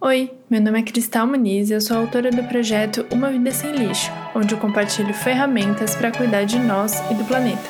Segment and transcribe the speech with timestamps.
[0.00, 3.72] Oi, meu nome é Cristal Muniz e eu sou autora do projeto Uma Vida Sem
[3.72, 7.68] Lixo, onde eu compartilho ferramentas para cuidar de nós e do planeta.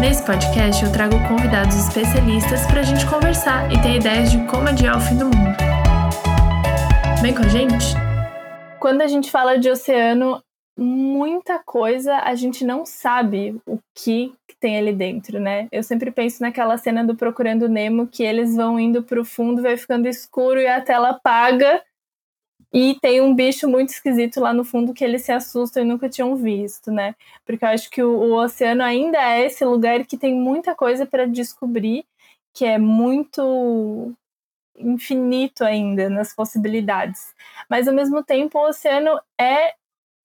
[0.00, 4.66] Nesse podcast eu trago convidados especialistas para a gente conversar e ter ideias de como
[4.66, 5.56] adiar o fim do mundo.
[7.20, 7.94] Vem com a gente?
[8.80, 10.42] Quando a gente fala de oceano,
[10.74, 14.32] muita coisa a gente não sabe o que
[14.66, 15.68] tem ali dentro, né?
[15.70, 19.76] Eu sempre penso naquela cena do Procurando Nemo que eles vão indo pro fundo, vai
[19.76, 21.80] ficando escuro e a tela apaga
[22.72, 26.08] e tem um bicho muito esquisito lá no fundo que eles se assustam e nunca
[26.08, 27.14] tinham visto, né?
[27.44, 31.06] Porque eu acho que o, o oceano ainda é esse lugar que tem muita coisa
[31.06, 32.04] para descobrir,
[32.52, 34.12] que é muito
[34.76, 37.32] infinito ainda nas possibilidades.
[37.70, 39.74] Mas ao mesmo tempo, o oceano é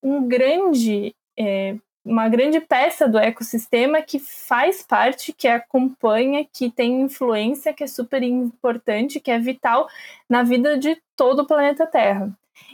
[0.02, 7.02] um grande, é, uma grande peça do ecossistema que faz parte, que acompanha, que tem
[7.02, 9.88] influência, que é super importante, que é vital
[10.30, 12.32] na vida de todo o planeta Terra.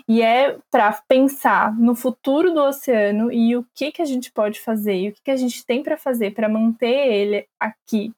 [0.08, 4.59] E é para pensar no futuro do oceano e o que, que a gente pode
[4.59, 8.14] fazer e o que, que a gente tem para fazer para manter ele aqui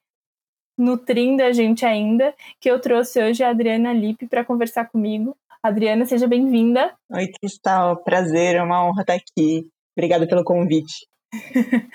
[0.79, 5.35] nutrindo a gente ainda, que eu trouxe hoje a Adriana Lippe para conversar comigo.
[5.61, 6.95] Adriana, seja bem-vinda.
[7.11, 7.97] Oi, Cristal.
[7.97, 9.69] Prazer, é uma honra estar aqui.
[9.99, 11.05] Obrigada pelo convite.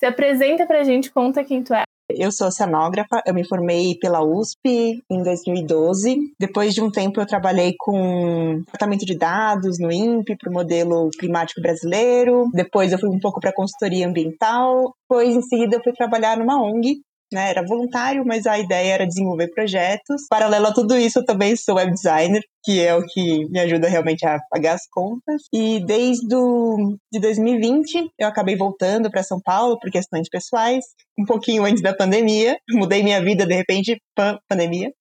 [0.00, 1.84] Se apresenta pra gente, conta quem tu é.
[2.10, 6.18] Eu sou oceanógrafa, eu me formei pela USP em 2012.
[6.38, 11.08] Depois de um tempo eu trabalhei com tratamento de dados no INPE para o modelo
[11.18, 12.48] climático brasileiro.
[12.52, 14.92] Depois eu fui um pouco para consultoria ambiental.
[15.08, 17.00] Depois em seguida eu fui trabalhar numa ONG
[17.32, 17.50] né?
[17.50, 20.22] Era voluntário, mas a ideia era desenvolver projetos.
[20.28, 23.88] Paralelo a tudo isso, eu também sou web designer, que é o que me ajuda
[23.88, 25.42] realmente a pagar as contas.
[25.52, 30.84] E desde do, de 2020, eu acabei voltando para São Paulo por questões pessoais,
[31.18, 32.56] um pouquinho antes da pandemia.
[32.70, 34.00] Mudei minha vida, de repente,
[34.48, 34.92] pandemia.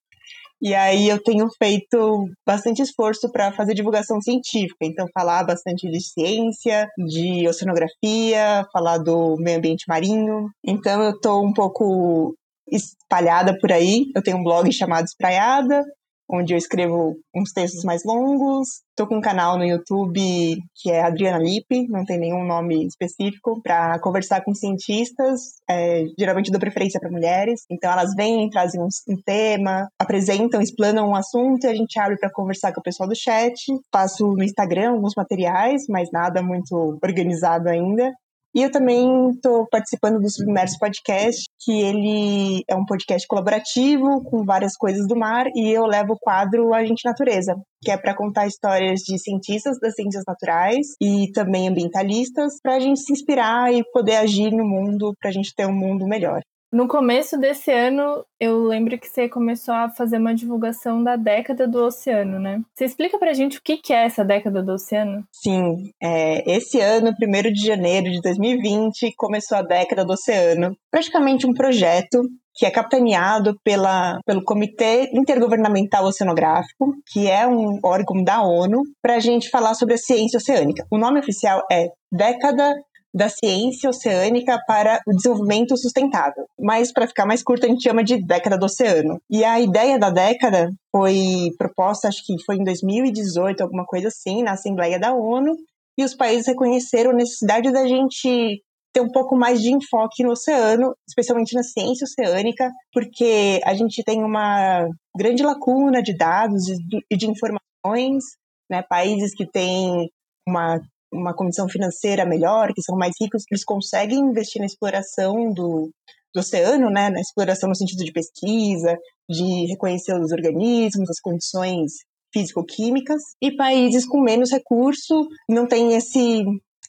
[0.62, 6.00] E aí eu tenho feito bastante esforço para fazer divulgação científica, então falar bastante de
[6.02, 10.50] ciência, de oceanografia, falar do meio ambiente marinho.
[10.66, 12.34] Então eu estou um pouco
[12.72, 14.06] espalhada por aí.
[14.16, 15.84] Eu tenho um blog chamado Espraiada,
[16.30, 18.84] onde eu escrevo uns textos mais longos.
[18.90, 23.62] Estou com um canal no YouTube que é Adriana Lippe, não tem nenhum nome específico,
[23.62, 25.56] para conversar com cientistas.
[25.70, 31.10] É, geralmente dou preferência para mulheres, então elas vêm, trazem um, um, tema, apresentam, explanam
[31.10, 33.54] um assunto e a gente abre para conversar com o pessoal do chat.
[33.92, 38.14] Faço no Instagram alguns materiais, mas nada muito organizado ainda.
[38.56, 44.46] E eu também estou participando do Submerso Podcast, que ele é um podcast colaborativo com
[44.46, 48.16] várias coisas do mar, e eu levo o quadro A Gente Natureza, que é para
[48.16, 53.74] contar histórias de cientistas das ciências naturais e também ambientalistas, para a gente se inspirar
[53.74, 56.40] e poder agir no mundo, para a gente ter um mundo melhor.
[56.72, 61.68] No começo desse ano, eu lembro que você começou a fazer uma divulgação da década
[61.68, 62.62] do oceano, né?
[62.74, 65.24] Você explica pra gente o que é essa década do oceano?
[65.32, 70.76] Sim, é, esse ano, 1 de janeiro de 2020, começou a década do oceano.
[70.92, 72.24] Praticamente um projeto
[72.56, 79.16] que é capitaneado pela, pelo Comitê Intergovernamental Oceanográfico, que é um órgão da ONU, para
[79.16, 80.86] a gente falar sobre a ciência oceânica.
[80.90, 82.74] O nome oficial é Década
[83.16, 86.46] da ciência oceânica para o desenvolvimento sustentável.
[86.60, 89.22] Mas, para ficar mais curto, a gente chama de década do oceano.
[89.30, 94.44] E a ideia da década foi proposta, acho que foi em 2018, alguma coisa assim,
[94.44, 95.56] na Assembleia da ONU,
[95.98, 98.62] e os países reconheceram a necessidade da gente
[98.94, 104.04] ter um pouco mais de enfoque no oceano, especialmente na ciência oceânica, porque a gente
[104.04, 106.68] tem uma grande lacuna de dados
[107.10, 108.24] e de, informações,
[108.70, 108.84] né?
[108.84, 110.10] Países que têm
[110.48, 110.82] uma
[111.12, 115.92] uma condição financeira melhor, que são mais ricos, eles conseguem investir na exploração do,
[116.34, 118.98] do oceano, né, na exploração no sentido de pesquisa,
[119.30, 121.94] de reconhecer os organismos, as condições
[122.34, 126.44] físico-químicas, e países com menos recurso não têm esse,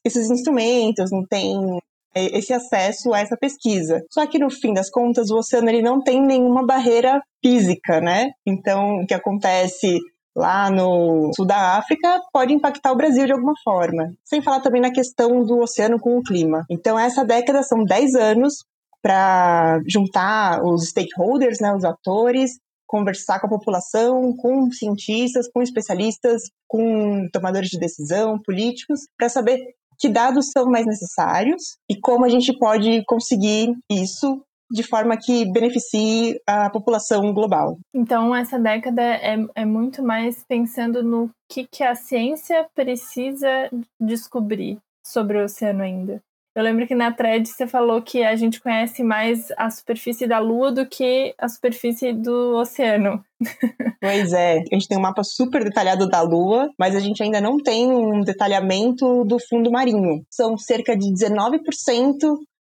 [0.05, 1.79] esses instrumentos, não têm
[2.17, 4.03] esse acesso a essa pesquisa.
[4.11, 8.31] Só que no fim das contas, o oceano ele não tem nenhuma barreira física, né?
[8.45, 9.99] Então, o que acontece
[10.37, 14.13] lá no sul da África pode impactar o Brasil de alguma forma.
[14.25, 16.65] Sem falar também na questão do oceano com o clima.
[16.71, 18.55] Então, essa década são 10 anos
[19.03, 26.43] para juntar os stakeholders, né, os atores, conversar com a população, com cientistas, com especialistas,
[26.69, 29.59] com tomadores de decisão, políticos, para saber
[29.99, 35.51] que dados são mais necessários e como a gente pode conseguir isso de forma que
[35.53, 37.79] beneficie a população global.
[37.95, 43.71] Então, essa década é, é muito mais pensando no que, que a ciência precisa
[44.01, 46.21] descobrir sobre o oceano ainda.
[46.57, 50.39] Eu lembro que na thread você falou que a gente conhece mais a superfície da
[50.39, 53.23] Lua do que a superfície do oceano.
[53.99, 57.41] Pois é, a gente tem um mapa super detalhado da Lua, mas a gente ainda
[57.41, 60.23] não tem um detalhamento do fundo marinho.
[60.31, 61.59] São cerca de 19%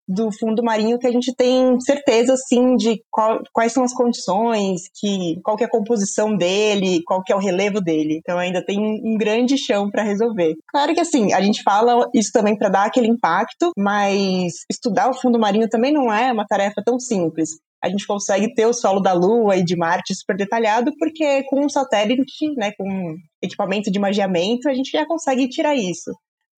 [0.06, 4.82] do fundo marinho que a gente tem certeza assim de qual, quais são as condições,
[4.94, 8.18] que qual que é a composição dele, qual que é o relevo dele.
[8.18, 10.54] Então ainda tem um grande chão para resolver.
[10.70, 15.14] Claro que assim, a gente fala isso também para dar aquele impacto, mas estudar o
[15.14, 17.50] fundo marinho também não é uma tarefa tão simples
[17.84, 21.66] a gente consegue ter o solo da Lua e de Marte super detalhado, porque com
[21.66, 22.24] um satélite,
[22.56, 26.10] né, com equipamento de magiamento, a gente já consegue tirar isso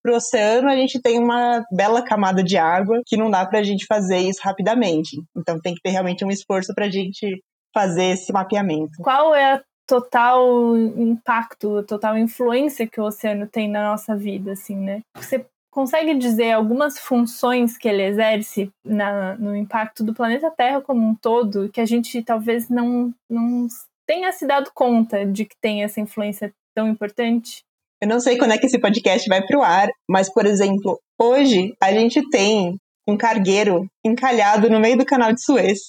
[0.07, 3.59] para o oceano, a gente tem uma bela camada de água que não dá para
[3.59, 5.21] a gente fazer isso rapidamente.
[5.35, 7.43] Então tem que ter realmente um esforço para a gente
[7.73, 8.91] fazer esse mapeamento.
[9.01, 14.53] Qual é a total impacto, a total influência que o oceano tem na nossa vida,
[14.53, 15.01] assim, né?
[15.15, 21.05] Você consegue dizer algumas funções que ele exerce na, no impacto do planeta Terra como
[21.05, 23.67] um todo, que a gente talvez não, não
[24.07, 27.66] tenha se dado conta de que tem essa influência tão importante?
[28.01, 31.73] Eu não sei quando é que esse podcast vai pro ar, mas, por exemplo, hoje
[31.81, 32.77] a gente tem
[33.07, 35.79] um cargueiro encalhado no meio do canal de Suez.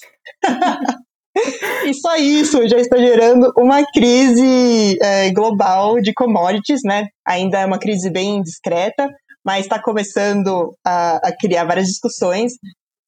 [1.85, 7.09] e só isso já está gerando uma crise é, global de commodities, né?
[7.27, 9.07] Ainda é uma crise bem discreta,
[9.45, 12.53] mas está começando a, a, criar várias discussões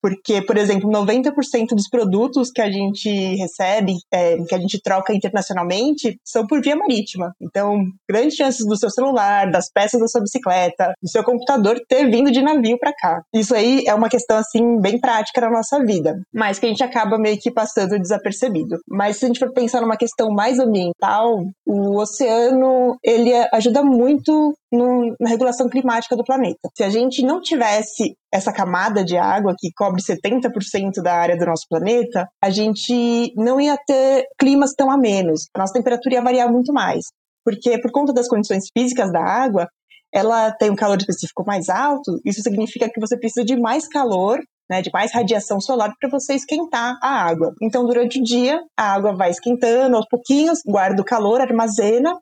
[0.01, 5.13] porque, por exemplo, 90% dos produtos que a gente recebe, é, que a gente troca
[5.13, 7.33] internacionalmente, são por via marítima.
[7.39, 12.09] Então, grandes chances do seu celular, das peças da sua bicicleta, do seu computador ter
[12.09, 13.21] vindo de navio para cá.
[13.33, 16.83] Isso aí é uma questão, assim, bem prática na nossa vida, mas que a gente
[16.83, 18.79] acaba meio que passando desapercebido.
[18.87, 24.53] Mas se a gente for pensar numa questão mais ambiental, o oceano, ele ajuda muito
[24.71, 26.69] no, na regulação climática do planeta.
[26.75, 31.45] Se a gente não tivesse essa camada de água que cobre 70% da área do
[31.45, 35.47] nosso planeta, a gente não ia ter climas tão amenos.
[35.55, 37.05] A nossa temperatura ia variar muito mais.
[37.43, 39.67] Porque, por conta das condições físicas da água,
[40.13, 44.39] ela tem um calor específico mais alto, isso significa que você precisa de mais calor,
[44.69, 47.53] né, de mais radiação solar para você esquentar a água.
[47.61, 52.17] Então, durante o dia, a água vai esquentando aos pouquinhos, guarda o calor, armazena,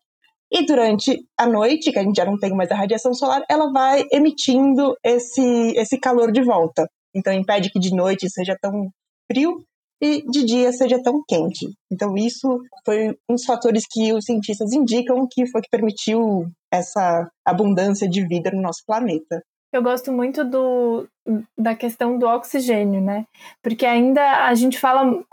[0.51, 3.71] e durante a noite, que a gente já não tem mais a radiação solar, ela
[3.71, 6.89] vai emitindo esse, esse calor de volta.
[7.15, 8.89] Então impede que de noite seja tão
[9.31, 9.63] frio
[10.01, 11.67] e de dia seja tão quente.
[11.91, 17.29] Então isso foi um dos fatores que os cientistas indicam que foi que permitiu essa
[17.45, 19.43] abundância de vida no nosso planeta.
[19.71, 21.07] Eu gosto muito do,
[21.55, 23.25] da questão do oxigênio, né?
[23.61, 25.23] Porque ainda a gente fala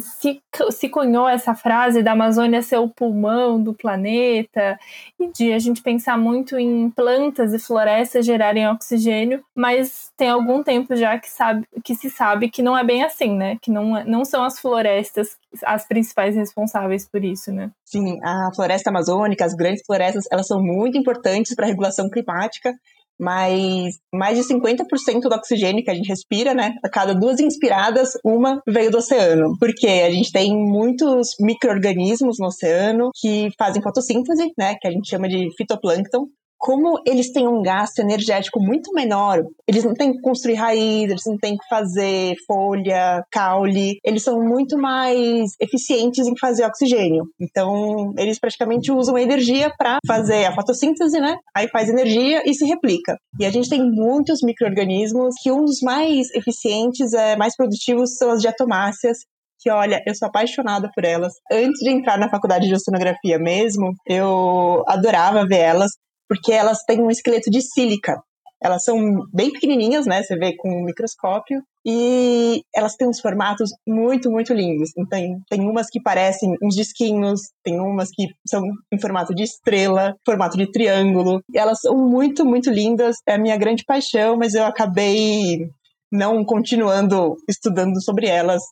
[0.00, 0.40] se,
[0.70, 4.78] se cunhou essa frase da Amazônia ser o pulmão do planeta
[5.18, 10.62] e de a gente pensar muito em plantas e florestas gerarem oxigênio, mas tem algum
[10.62, 13.56] tempo já que, sabe, que se sabe que não é bem assim, né?
[13.60, 17.70] Que não, é, não são as florestas as principais responsáveis por isso, né?
[17.84, 22.74] Sim, a floresta amazônica, as grandes florestas, elas são muito importantes para a regulação climática
[23.18, 28.10] mas mais de 50% do oxigênio que a gente respira, né, a cada duas inspiradas,
[28.24, 29.56] uma veio do oceano.
[29.58, 35.08] Porque a gente tem muitos micro-organismos no oceano que fazem fotossíntese, né, que a gente
[35.08, 40.20] chama de fitoplâncton, como eles têm um gasto energético muito menor, eles não têm que
[40.20, 46.36] construir raiz, eles não têm que fazer folha, caule, eles são muito mais eficientes em
[46.36, 47.24] fazer oxigênio.
[47.40, 51.36] Então, eles praticamente usam a energia para fazer a fotossíntese, né?
[51.54, 53.16] Aí faz energia e se replica.
[53.38, 58.30] E a gente tem muitos micro-organismos que um dos mais eficientes, é, mais produtivos, são
[58.30, 59.18] as diatomáceas,
[59.60, 61.32] que olha, eu sou apaixonada por elas.
[61.50, 65.90] Antes de entrar na faculdade de oceanografia mesmo, eu adorava ver elas
[66.28, 68.22] porque elas têm um esqueleto de sílica.
[68.60, 68.98] Elas são
[69.32, 70.22] bem pequenininhas, né?
[70.22, 71.62] Você vê com um microscópio.
[71.86, 74.90] E elas têm uns formatos muito, muito lindos.
[74.98, 80.14] Então, tem umas que parecem uns disquinhos, tem umas que são em formato de estrela,
[80.26, 81.40] formato de triângulo.
[81.54, 83.16] E elas são muito, muito lindas.
[83.26, 85.70] É a minha grande paixão, mas eu acabei
[86.10, 88.62] não continuando estudando sobre elas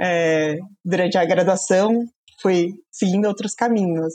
[0.00, 2.04] é, durante a graduação.
[2.42, 4.14] Fui seguindo outros caminhos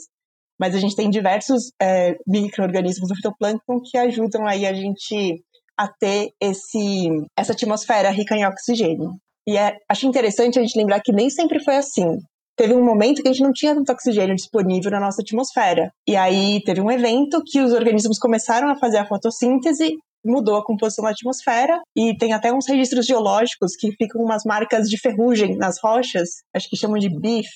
[0.58, 5.42] mas a gente tem diversos é, micro-organismos do fitoplâncton que ajudam aí a gente
[5.76, 9.10] a ter esse, essa atmosfera rica em oxigênio.
[9.46, 12.18] E é, acho interessante a gente lembrar que nem sempre foi assim.
[12.56, 15.90] Teve um momento que a gente não tinha tanto oxigênio disponível na nossa atmosfera.
[16.08, 20.64] E aí teve um evento que os organismos começaram a fazer a fotossíntese mudou a
[20.64, 25.56] composição da atmosfera e tem até uns registros geológicos que ficam umas marcas de ferrugem
[25.56, 27.48] nas rochas, acho que chamam de BIF,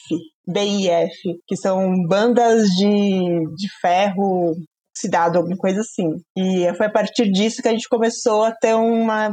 [0.46, 4.54] BIF, que são bandas de, de ferro
[4.98, 6.20] oxidado, alguma coisa assim.
[6.37, 9.32] E foi a partir disso que a gente começou a ter uma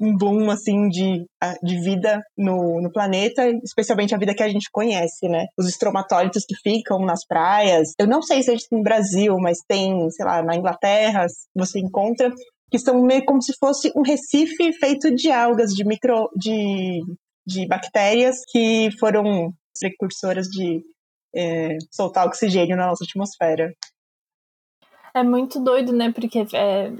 [0.00, 1.24] um boom assim de,
[1.62, 5.46] de vida no, no planeta, especialmente a vida que a gente conhece, né?
[5.56, 7.92] Os estromatólitos que ficam nas praias.
[7.96, 11.26] Eu não sei se a gente tem no Brasil, mas tem, sei lá, na Inglaterra,
[11.54, 12.32] você encontra
[12.72, 17.04] que são meio como se fosse um recife feito de algas, de micro de,
[17.46, 20.82] de bactérias que foram precursoras de
[21.36, 23.70] é, soltar oxigênio na nossa atmosfera.
[25.14, 26.10] É muito doido, né?
[26.10, 26.46] Porque é,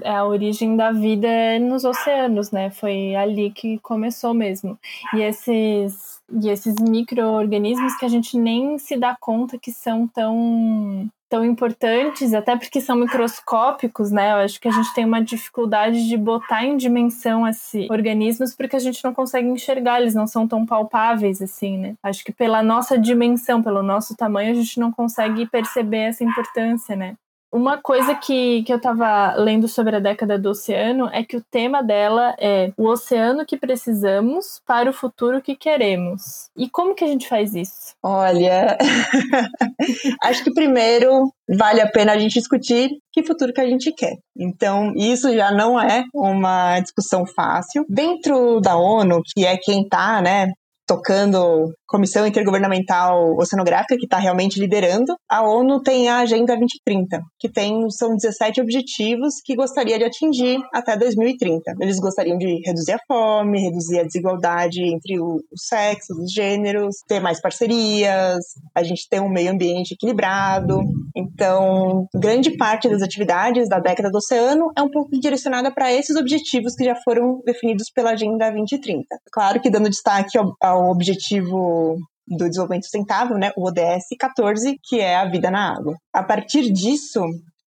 [0.03, 2.69] é, a origem da vida é nos oceanos, né?
[2.69, 4.77] Foi ali que começou mesmo.
[5.15, 11.09] E esses, e esses micro-organismos que a gente nem se dá conta que são tão
[11.33, 14.33] tão importantes, até porque são microscópicos, né?
[14.33, 18.75] Eu acho que a gente tem uma dificuldade de botar em dimensão esses organismos porque
[18.75, 21.95] a gente não consegue enxergar, eles não são tão palpáveis assim, né?
[22.03, 26.95] Acho que pela nossa dimensão, pelo nosso tamanho, a gente não consegue perceber essa importância,
[26.95, 27.15] né?
[27.53, 31.43] Uma coisa que, que eu estava lendo sobre a década do oceano é que o
[31.51, 36.49] tema dela é o oceano que precisamos para o futuro que queremos.
[36.57, 37.93] E como que a gente faz isso?
[38.01, 38.75] Olha,
[40.23, 44.17] acho que primeiro vale a pena a gente discutir que futuro que a gente quer.
[44.35, 47.85] Então, isso já não é uma discussão fácil.
[47.87, 50.47] Dentro da ONU, que é quem está, né,
[50.87, 57.49] tocando Comissão Intergovernamental Oceanográfica, que está realmente liderando, a ONU tem a Agenda 2030, que
[57.49, 61.75] tem, são 17 objetivos que gostaria de atingir até 2030.
[61.79, 67.19] Eles gostariam de reduzir a fome, reduzir a desigualdade entre os sexos, os gêneros, ter
[67.19, 68.43] mais parcerias,
[68.75, 70.79] a gente ter um meio ambiente equilibrado.
[71.15, 76.15] Então, grande parte das atividades da década do oceano é um pouco direcionada para esses
[76.15, 79.03] objetivos que já foram definidos pela Agenda 2030.
[79.31, 80.55] Claro que dando destaque ao
[80.89, 85.95] objetivo do desenvolvimento sustentável, né, o ODS 14, que é a vida na água.
[86.13, 87.21] A partir disso,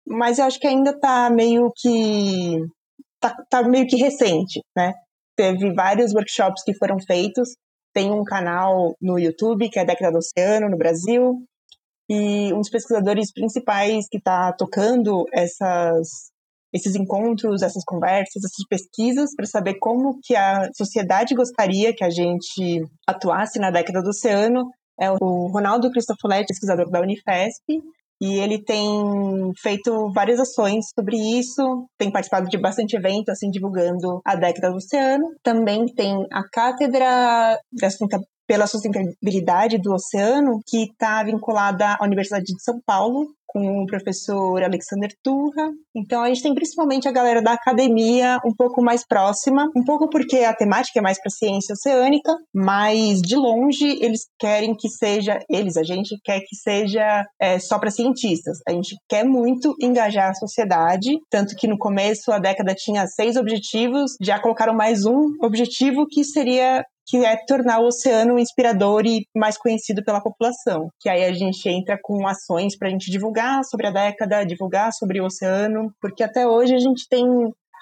[0.08, 2.66] mas eu acho que ainda está meio que
[3.20, 4.94] tá, tá meio que recente, né?
[5.36, 7.50] Teve vários workshops que foram feitos.
[7.94, 11.46] Tem um canal no YouTube que é Década do Oceano no Brasil,
[12.12, 16.10] e um dos pesquisadores principais que está tocando essas,
[16.74, 22.10] esses encontros, essas conversas, essas pesquisas para saber como que a sociedade gostaria que a
[22.10, 27.82] gente atuasse na década do oceano é o Ronaldo Cristofoletti, pesquisador da Unifesp,
[28.22, 34.22] e ele tem feito várias ações sobre isso, tem participado de bastante evento, assim, divulgando
[34.24, 35.26] a década do oceano.
[35.42, 37.58] Também tem a Cátedra
[38.48, 44.64] pela sustentabilidade do oceano, que está vinculada à Universidade de São Paulo, com o professor
[44.64, 45.72] Alexander Turra.
[45.94, 50.10] Então a gente tem principalmente a galera da academia um pouco mais próxima, um pouco
[50.10, 55.38] porque a temática é mais para ciência oceânica, mas de longe eles querem que seja,
[55.50, 58.60] eles, a gente quer que seja é, só para cientistas.
[58.68, 63.36] A gente quer muito engajar a sociedade, tanto que no começo a década tinha seis
[63.36, 69.28] objetivos, já colocaram mais um objetivo que seria que é tornar o oceano inspirador e
[69.36, 70.90] mais conhecido pela população.
[70.98, 74.94] Que aí a gente entra com ações para a gente divulgar sobre a década, divulgar
[74.94, 77.26] sobre o oceano, porque até hoje a gente tem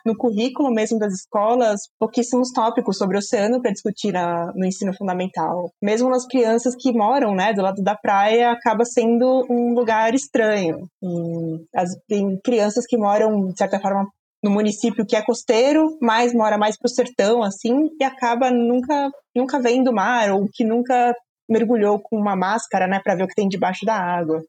[0.04, 4.96] no currículo mesmo das escolas pouquíssimos tópicos sobre o oceano para discutir na, no ensino
[4.96, 5.72] fundamental.
[5.80, 10.90] Mesmo nas crianças que moram né, do lado da praia, acaba sendo um lugar estranho.
[11.04, 14.08] E as, tem crianças que moram, de certa forma,
[14.44, 19.60] no município que é costeiro, mas mora mais pro sertão, assim, e acaba nunca, nunca
[19.60, 21.14] vendo mar, ou que nunca
[21.50, 24.42] mergulhou com uma máscara, né, para ver o que tem debaixo da água.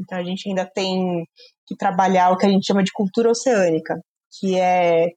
[0.00, 1.24] Então a gente ainda tem
[1.66, 4.00] que trabalhar o que a gente chama de cultura oceânica,
[4.38, 5.10] que é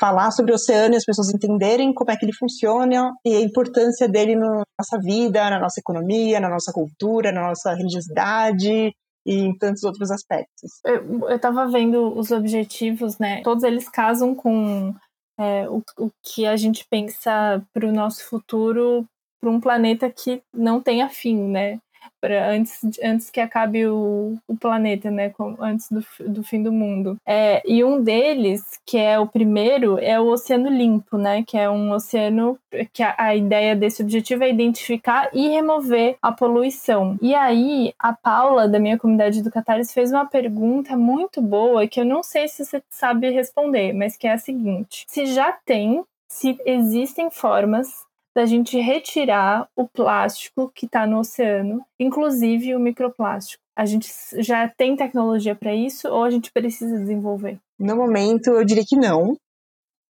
[0.00, 3.40] falar sobre o oceano e as pessoas entenderem como é que ele funciona e a
[3.40, 8.94] importância dele na nossa vida, na nossa economia, na nossa cultura, na nossa religiosidade,
[9.24, 10.80] e em tantos outros aspectos.
[10.84, 13.42] Eu, estava vendo os objetivos, né?
[13.42, 14.94] Todos eles casam com
[15.38, 19.06] é, o, o que a gente pensa para o nosso futuro,
[19.40, 21.78] para um planeta que não tenha fim, né?
[22.20, 25.32] Para antes, antes que acabe o, o planeta, né?
[25.58, 27.16] Antes do, do fim do mundo.
[27.26, 31.42] É, e um deles, que é o primeiro, é o Oceano Limpo, né?
[31.46, 32.58] Que é um oceano
[32.92, 37.18] que a, a ideia desse objetivo é identificar e remover a poluição.
[37.20, 42.00] E aí, a Paula, da minha comunidade do Catares, fez uma pergunta muito boa que
[42.00, 46.04] eu não sei se você sabe responder, mas que é a seguinte: se já tem,
[46.28, 53.62] se existem formas da gente retirar o plástico que está no oceano, inclusive o microplástico.
[53.76, 54.08] A gente
[54.38, 57.58] já tem tecnologia para isso ou a gente precisa desenvolver?
[57.78, 59.34] No momento, eu diria que não.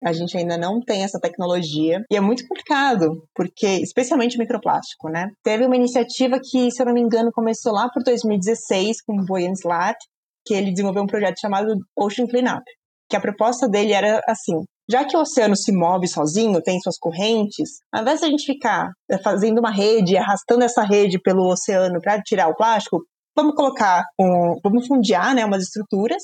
[0.02, 5.10] A gente ainda não tem essa tecnologia e é muito complicado, porque especialmente o microplástico,
[5.10, 5.30] né?
[5.44, 9.24] Teve uma iniciativa que, se eu não me engano, começou lá por 2016 com o
[9.26, 9.98] Boyan Slat,
[10.46, 12.64] que ele desenvolveu um projeto chamado Ocean Cleanup,
[13.10, 16.98] que a proposta dele era assim: já que o oceano se move sozinho, tem suas
[16.98, 21.48] correntes, ao invés de a gente ficar eh, fazendo uma rede, arrastando essa rede pelo
[21.48, 23.04] oceano para tirar o plástico,
[23.36, 26.22] vamos colocar, um, vamos fundiar né, umas estruturas,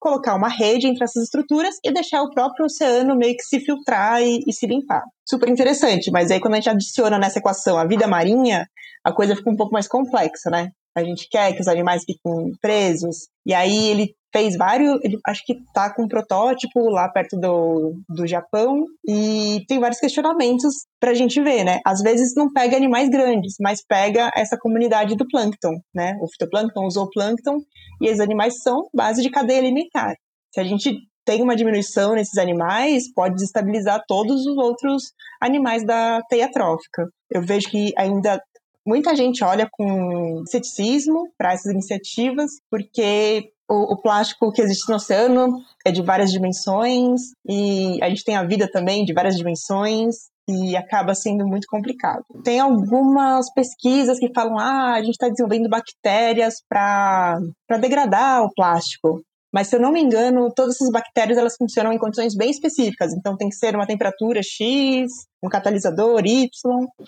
[0.00, 4.22] colocar uma rede entre essas estruturas e deixar o próprio oceano meio que se filtrar
[4.22, 5.02] e, e se limpar.
[5.28, 8.66] Super interessante, mas aí quando a gente adiciona nessa equação a vida marinha,
[9.04, 10.70] a coisa fica um pouco mais complexa, né?
[10.96, 15.42] A gente quer que os animais fiquem presos, e aí ele fez vários, ele, acho
[15.44, 21.14] que tá com um protótipo lá perto do, do Japão e tem vários questionamentos pra
[21.14, 21.80] gente ver, né?
[21.84, 26.16] Às vezes não pega animais grandes, mas pega essa comunidade do plâncton, né?
[26.20, 27.58] O fitoplâncton, o zooplâncton
[28.00, 30.14] e esses animais são base de cadeia alimentar.
[30.52, 30.94] Se a gente
[31.24, 37.06] tem uma diminuição nesses animais, pode desestabilizar todos os outros animais da teia trófica.
[37.30, 38.42] Eu vejo que ainda
[38.86, 44.96] muita gente olha com ceticismo para essas iniciativas, porque o, o, plástico que existe no
[44.96, 50.14] oceano é de várias dimensões e a gente tem a vida também de várias dimensões
[50.48, 52.24] e acaba sendo muito complicado.
[52.42, 57.38] Tem algumas pesquisas que falam ah, a gente está desenvolvendo bactérias para
[57.78, 59.20] degradar o plástico.
[59.58, 63.12] Mas se eu não me engano, todas essas bactérias elas funcionam em condições bem específicas.
[63.12, 65.10] Então tem que ser uma temperatura X,
[65.42, 66.48] um catalisador Y.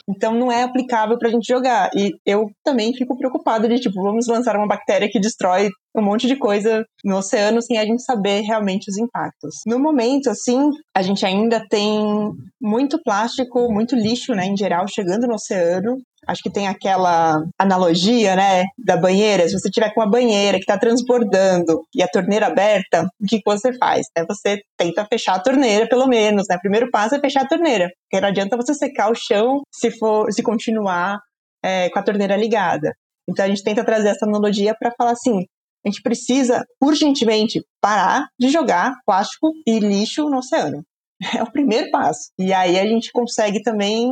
[0.08, 1.90] Então não é aplicável para a gente jogar.
[1.94, 6.26] E eu também fico preocupada de tipo, vamos lançar uma bactéria que destrói um monte
[6.26, 9.56] de coisa no oceano sem a gente saber realmente os impactos.
[9.64, 15.28] No momento, assim, a gente ainda tem muito plástico, muito lixo, né, em geral, chegando
[15.28, 15.98] no oceano.
[16.26, 19.48] Acho que tem aquela analogia, né, da banheira.
[19.48, 23.40] Se você tiver com uma banheira que está transbordando e a torneira aberta, o que,
[23.44, 24.06] você faz?
[24.16, 26.56] É você tenta fechar a torneira, pelo menos, né?
[26.56, 29.90] O primeiro passo é fechar a torneira, porque não adianta você secar o chão se
[29.98, 31.18] for, se continuar
[31.64, 32.92] é, com a torneira ligada.
[33.28, 35.44] Então a gente tenta trazer essa analogia para falar assim:
[35.84, 40.82] a gente precisa urgentemente parar de jogar plástico e lixo no oceano.
[41.36, 42.30] É o primeiro passo.
[42.38, 44.10] E aí a gente consegue também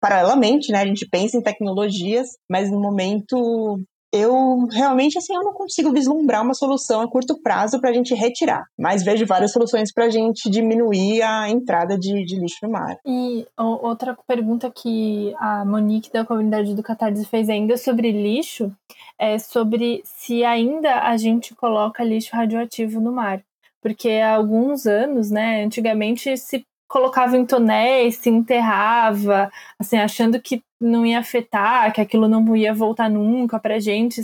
[0.00, 0.80] paralelamente, né?
[0.80, 3.78] A gente pensa em tecnologias, mas no momento
[4.12, 8.14] eu realmente assim eu não consigo vislumbrar uma solução a curto prazo para a gente
[8.14, 12.70] retirar, mas vejo várias soluções para a gente diminuir a entrada de, de, lixo no
[12.70, 12.96] mar.
[13.06, 18.72] E outra pergunta que a Monique da comunidade do Catarse fez ainda sobre lixo
[19.18, 23.42] é sobre se ainda a gente coloca lixo radioativo no mar.
[23.80, 30.62] Porque há alguns anos, né, antigamente se colocava em tonéis, se enterrava, assim, achando que
[30.80, 34.22] não ia afetar, que aquilo não ia voltar nunca pra gente.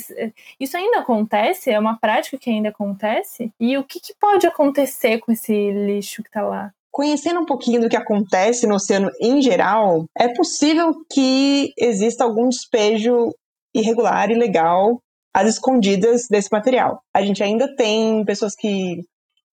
[0.58, 1.70] Isso ainda acontece?
[1.70, 3.52] É uma prática que ainda acontece?
[3.60, 6.72] E o que, que pode acontecer com esse lixo que tá lá?
[6.90, 12.48] Conhecendo um pouquinho do que acontece no oceano em geral, é possível que exista algum
[12.48, 13.34] despejo
[13.74, 15.00] irregular, ilegal,
[15.34, 17.02] às escondidas desse material.
[17.12, 19.02] A gente ainda tem pessoas que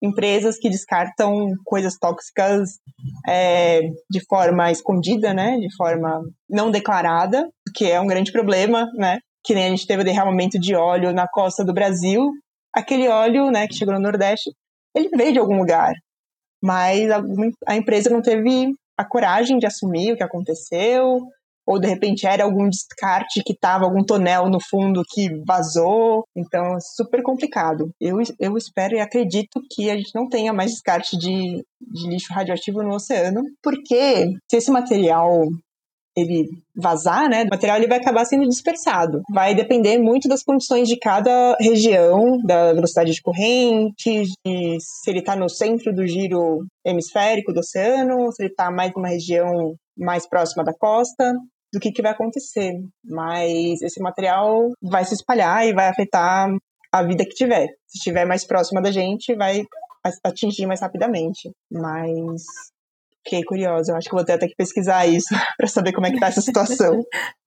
[0.02, 2.80] empresas que descartam coisas tóxicas
[3.28, 9.20] é, de forma escondida, né, de forma não declarada, que é um grande problema, né,
[9.44, 12.32] que nem a gente teve o derramamento de óleo na costa do Brasil,
[12.74, 14.50] aquele óleo, né, que chegou no Nordeste,
[14.96, 15.94] ele veio de algum lugar,
[16.62, 17.22] mas a,
[17.68, 21.22] a empresa não teve a coragem de assumir o que aconteceu,
[21.66, 26.26] ou de repente era algum descarte que tava algum tonel no fundo que vazou.
[26.36, 27.92] Então, é super complicado.
[28.00, 32.34] Eu, eu espero e acredito que a gente não tenha mais descarte de, de lixo
[32.34, 35.48] radioativo no oceano, porque se esse material
[36.16, 39.22] ele vazar, né, o material ele vai acabar sendo dispersado.
[39.32, 45.20] Vai depender muito das condições de cada região, da velocidade de corrente, de se ele
[45.20, 50.28] está no centro do giro hemisférico do oceano, se ele está mais numa região mais
[50.28, 51.34] próxima da costa
[51.72, 52.74] do que, que vai acontecer.
[53.04, 56.50] Mas esse material vai se espalhar e vai afetar
[56.92, 57.68] a vida que tiver.
[57.88, 59.64] Se estiver mais próxima da gente, vai
[60.24, 61.50] atingir mais rapidamente.
[61.72, 62.44] Mas
[63.24, 63.92] fiquei curiosa.
[63.92, 66.28] Eu acho que vou ter até que pesquisar isso para saber como é que tá
[66.28, 67.04] essa situação.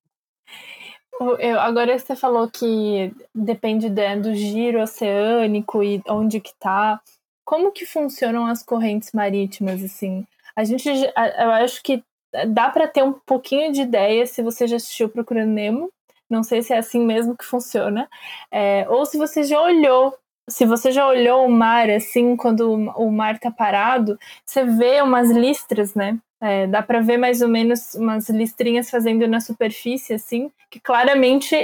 [1.38, 7.00] Eu, agora você falou que depende de, do giro oceânico e onde que tá.
[7.44, 10.26] Como que funcionam as correntes marítimas, assim?
[10.56, 12.02] A gente, eu acho que
[12.48, 15.90] dá para ter um pouquinho de ideia se você já assistiu Procurando Nemo.
[16.28, 18.08] Não sei se é assim mesmo que funciona.
[18.50, 20.16] É, ou se você já olhou
[20.48, 25.30] se você já olhou o mar assim, quando o mar tá parado, você vê umas
[25.30, 26.18] listras, né?
[26.40, 31.56] É, dá para ver mais ou menos umas listrinhas fazendo na superfície, assim, que claramente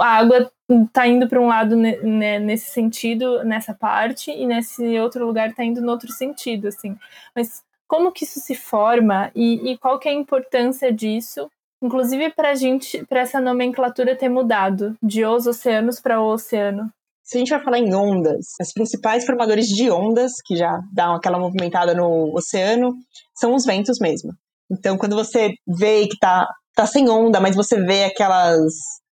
[0.00, 0.50] a água
[0.92, 5.62] tá indo para um lado né, nesse sentido, nessa parte, e nesse outro lugar tá
[5.62, 6.96] indo no outro sentido, assim.
[7.34, 7.62] Mas
[7.94, 11.48] como que isso se forma e, e qual que é a importância disso,
[11.80, 16.90] inclusive para gente, para essa nomenclatura ter mudado de os oceanos para o oceano?
[17.22, 21.14] Se a gente vai falar em ondas, os principais formadores de ondas, que já dão
[21.14, 22.96] aquela movimentada no oceano,
[23.32, 24.32] são os ventos mesmo.
[24.68, 28.72] Então, quando você vê que tá, tá sem onda, mas você vê aquelas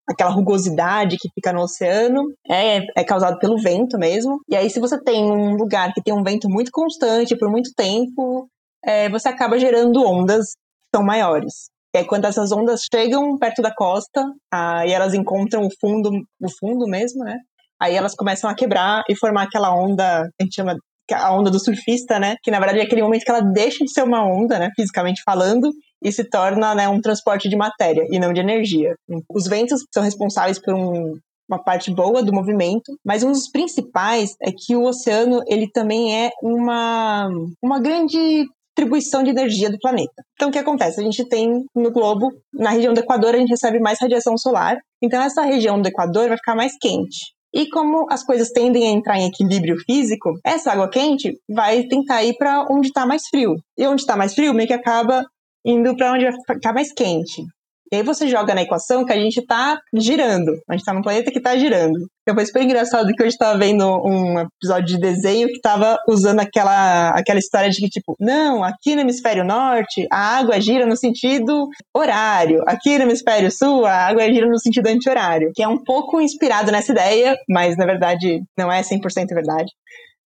[0.07, 4.39] aquela rugosidade que fica no oceano, é, é causado pelo vento mesmo.
[4.49, 7.71] E aí, se você tem um lugar que tem um vento muito constante por muito
[7.75, 8.49] tempo,
[8.83, 11.69] é, você acaba gerando ondas que são maiores.
[11.93, 16.49] E aí, quando essas ondas chegam perto da costa, aí elas encontram o fundo, o
[16.59, 17.37] fundo mesmo, né?
[17.81, 20.75] Aí elas começam a quebrar e formar aquela onda, a gente chama
[21.11, 22.35] a onda do surfista, né?
[22.43, 24.69] Que na verdade é aquele momento que ela deixa de ser uma onda, né?
[24.75, 25.71] Fisicamente falando,
[26.03, 28.95] e se torna né, um transporte de matéria e não de energia.
[29.29, 31.17] Os ventos são responsáveis por um,
[31.49, 36.25] uma parte boa do movimento, mas um dos principais é que o oceano ele também
[36.25, 37.27] é uma,
[37.61, 38.45] uma grande
[38.79, 40.23] distribuição de energia do planeta.
[40.33, 40.99] Então, o que acontece?
[40.99, 44.77] A gente tem no globo, na região do Equador, a gente recebe mais radiação solar,
[45.01, 47.33] então essa região do Equador vai ficar mais quente.
[47.53, 52.23] E como as coisas tendem a entrar em equilíbrio físico, essa água quente vai tentar
[52.23, 53.55] ir para onde está mais frio.
[53.77, 55.25] E onde está mais frio, meio que acaba
[55.65, 57.41] indo para onde vai ficar mais quente.
[57.91, 60.51] E aí você joga na equação que a gente está girando.
[60.67, 62.07] A gente está num planeta que está girando.
[62.21, 66.39] Então foi super engraçado que hoje estava vendo um episódio de desenho que estava usando
[66.39, 70.95] aquela, aquela história de que, tipo, não, aqui no hemisfério norte a água gira no
[70.95, 72.63] sentido horário.
[72.67, 75.51] Aqui no hemisfério sul a água gira no sentido anti-horário.
[75.55, 79.01] Que é um pouco inspirado nessa ideia, mas na verdade não é 100%
[79.33, 79.71] verdade.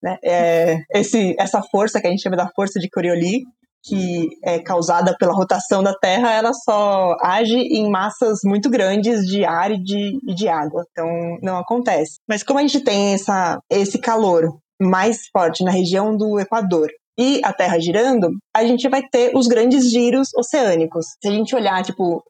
[0.03, 0.17] Né?
[0.21, 3.43] É, esse, essa força que a gente chama da força de Coriolis,
[3.83, 9.43] que é causada pela rotação da Terra, ela só age em massas muito grandes de
[9.43, 10.85] ar e de, e de água.
[10.91, 11.07] Então,
[11.41, 12.19] não acontece.
[12.27, 17.41] Mas como a gente tem essa, esse calor mais forte na região do Equador e
[17.43, 21.05] a Terra girando, a gente vai ter os grandes giros oceânicos.
[21.21, 22.23] Se a gente olhar, tipo,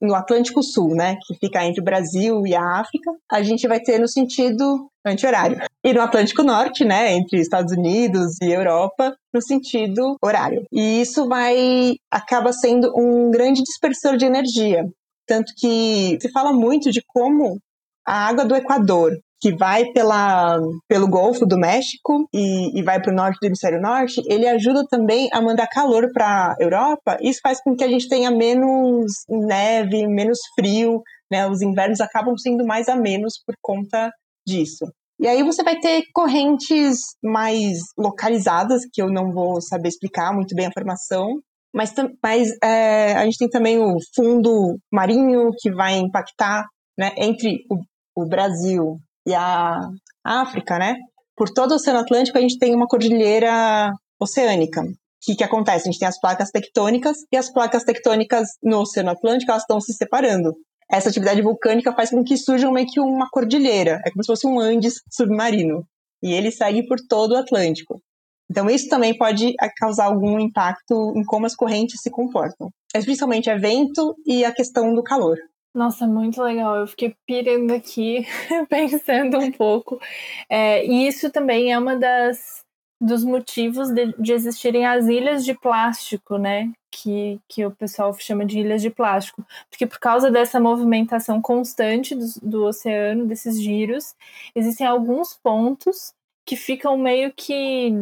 [0.00, 3.80] no Atlântico Sul, né, que fica entre o Brasil e a África, a gente vai
[3.80, 5.58] ter no sentido anti-horário.
[5.84, 10.64] E no Atlântico Norte, né, entre Estados Unidos e Europa, no sentido horário.
[10.72, 14.84] E isso vai acaba sendo um grande dispersor de energia.
[15.26, 17.58] Tanto que se fala muito de como
[18.06, 23.12] a água do Equador que vai pela, pelo Golfo do México e, e vai para
[23.12, 27.18] o norte do hemisfério norte, ele ajuda também a mandar calor para a Europa.
[27.20, 31.46] Isso faz com que a gente tenha menos neve, menos frio, né?
[31.48, 34.10] Os invernos acabam sendo mais amenos por conta
[34.46, 34.86] disso.
[35.18, 40.54] E aí você vai ter correntes mais localizadas, que eu não vou saber explicar muito
[40.54, 41.40] bem a formação,
[41.74, 46.66] mas, mas é, a gente tem também o fundo marinho, que vai impactar
[46.98, 49.80] né, entre o, o Brasil e a
[50.24, 50.96] África, né?
[51.36, 54.80] Por todo o Oceano Atlântico, a gente tem uma cordilheira oceânica.
[54.82, 54.86] O
[55.20, 55.88] que, que acontece?
[55.88, 59.80] A gente tem as placas tectônicas e as placas tectônicas no Oceano Atlântico elas estão
[59.80, 60.54] se separando.
[60.90, 64.46] Essa atividade vulcânica faz com que surja meio que uma cordilheira, é como se fosse
[64.46, 65.84] um Andes submarino.
[66.22, 68.00] E ele segue por todo o Atlântico.
[68.48, 72.70] Então, isso também pode causar algum impacto em como as correntes se comportam.
[72.94, 75.36] Mas, principalmente é vento e a questão do calor.
[75.76, 76.74] Nossa, muito legal.
[76.76, 78.26] Eu fiquei pirando aqui,
[78.70, 80.00] pensando um pouco.
[80.48, 82.64] É, e isso também é uma das
[82.98, 86.72] dos motivos de, de, existirem as ilhas de plástico, né?
[86.90, 89.44] Que, que o pessoal chama de ilhas de plástico.
[89.68, 94.14] Porque por causa dessa movimentação constante do, do oceano, desses giros,
[94.54, 96.14] existem alguns pontos
[96.46, 97.92] que ficam meio que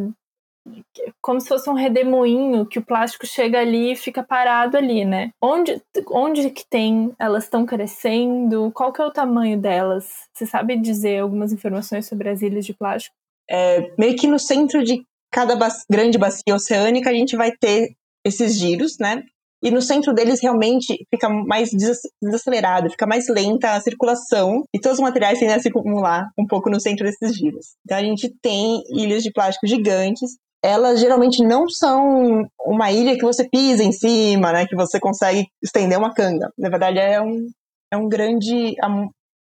[1.21, 5.31] como se fosse um redemoinho que o plástico chega ali e fica parado ali, né?
[5.41, 7.13] Onde, onde que tem?
[7.19, 8.71] Elas estão crescendo?
[8.73, 10.09] Qual que é o tamanho delas?
[10.33, 13.15] Você sabe dizer algumas informações sobre as ilhas de plástico?
[13.49, 17.95] É, meio que no centro de cada ba grande bacia oceânica a gente vai ter
[18.23, 19.23] esses giros, né?
[19.63, 21.71] E no centro deles realmente fica mais
[22.21, 26.45] desacelerado, fica mais lenta a circulação e todos os materiais tendem a se acumular um
[26.45, 27.75] pouco no centro desses giros.
[27.83, 33.23] Então a gente tem ilhas de plástico gigantes elas geralmente não são uma ilha que
[33.23, 34.65] você pisa em cima, né?
[34.65, 36.49] Que você consegue estender uma canga.
[36.57, 37.47] Na verdade, é um,
[37.91, 38.75] é um grande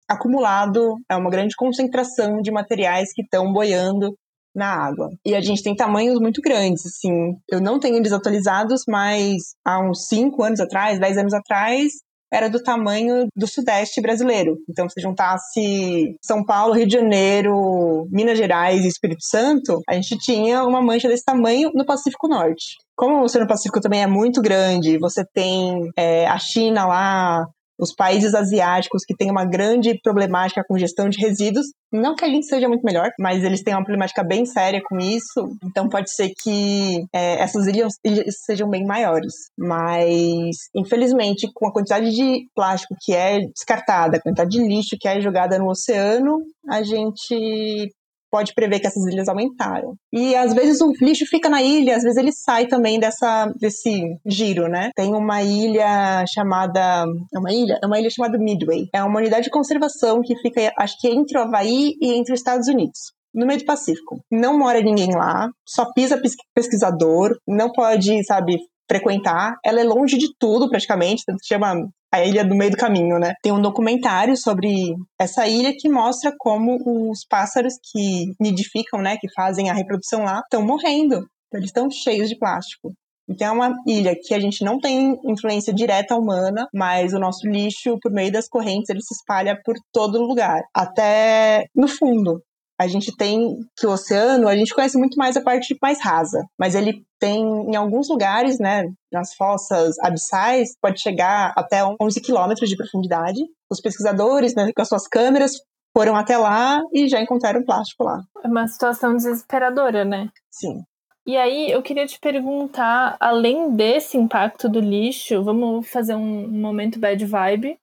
[0.09, 4.15] acumulado, é uma grande concentração de materiais que estão boiando
[4.55, 5.09] na água.
[5.25, 7.35] E a gente tem tamanhos muito grandes, assim.
[7.49, 11.93] Eu não tenho eles atualizados, mas há uns 5 anos atrás, 10 anos atrás,
[12.33, 14.57] era do tamanho do Sudeste brasileiro.
[14.69, 20.17] Então, se juntasse São Paulo, Rio de Janeiro, Minas Gerais e Espírito Santo, a gente
[20.19, 22.77] tinha uma mancha desse tamanho no Pacífico Norte.
[22.97, 27.47] Como o Oceano Pacífico também é muito grande, você tem é, a China lá,
[27.83, 32.29] os países asiáticos que têm uma grande problemática com gestão de resíduos, não que a
[32.29, 36.15] gente seja muito melhor, mas eles têm uma problemática bem séria com isso, então pode
[36.15, 39.35] ser que é, essas ilhas, ilhas sejam bem maiores.
[39.59, 45.09] Mas, infelizmente, com a quantidade de plástico que é descartada, a quantidade de lixo que
[45.09, 47.91] é jogada no oceano, a gente
[48.33, 49.95] pode prever que essas ilhas aumentaram.
[50.11, 54.17] E às vezes o lixo fica na ilha, às vezes ele sai também dessa, desse
[54.27, 54.91] giro, né?
[54.97, 57.05] Tem uma ilha chamada.
[57.35, 57.79] É uma ilha?
[57.83, 58.89] É uma ilha chamada Midway.
[58.95, 62.41] É uma unidade de conservação que fica, acho que entre o Havaí e entre os
[62.41, 64.21] Estados Unidos no meio do Pacífico.
[64.31, 66.21] Não mora ninguém lá, só pisa
[66.55, 69.57] pesquisador, não pode, sabe, frequentar.
[69.65, 71.75] Ela é longe de tudo, praticamente, tanto que chama
[72.13, 73.33] a ilha do meio do caminho, né?
[73.43, 76.79] Tem um documentário sobre essa ilha que mostra como
[77.11, 81.27] os pássaros que nidificam, né, que fazem a reprodução lá, estão morrendo.
[81.53, 82.93] Eles estão cheios de plástico.
[83.29, 87.47] Então é uma ilha que a gente não tem influência direta humana, mas o nosso
[87.49, 92.43] lixo, por meio das correntes, ele se espalha por todo lugar, até no fundo.
[92.83, 96.45] A gente tem que o oceano, a gente conhece muito mais a parte mais rasa,
[96.59, 102.69] mas ele tem em alguns lugares, né, nas fossas abissais, pode chegar até 11 quilômetros
[102.69, 103.41] de profundidade.
[103.71, 105.53] Os pesquisadores, né, com as suas câmeras,
[105.97, 108.21] foram até lá e já encontraram plástico lá.
[108.43, 110.29] É uma situação desesperadora, né?
[110.51, 110.83] Sim.
[111.25, 116.99] E aí, eu queria te perguntar, além desse impacto do lixo, vamos fazer um momento
[116.99, 117.79] bad vibe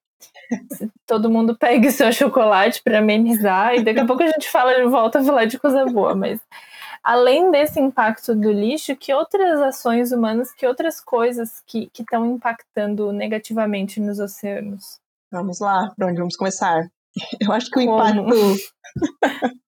[1.05, 5.19] todo mundo pegue seu chocolate para amenizar e daqui a pouco a gente fala volta
[5.19, 6.39] a falar de coisa boa, mas
[7.03, 13.11] além desse impacto do lixo, que outras ações humanas, que outras coisas que estão impactando
[13.11, 14.99] negativamente nos oceanos?
[15.31, 16.81] Vamos lá, para onde vamos começar?
[17.41, 18.33] Eu acho que o Como?
[18.33, 18.73] impacto.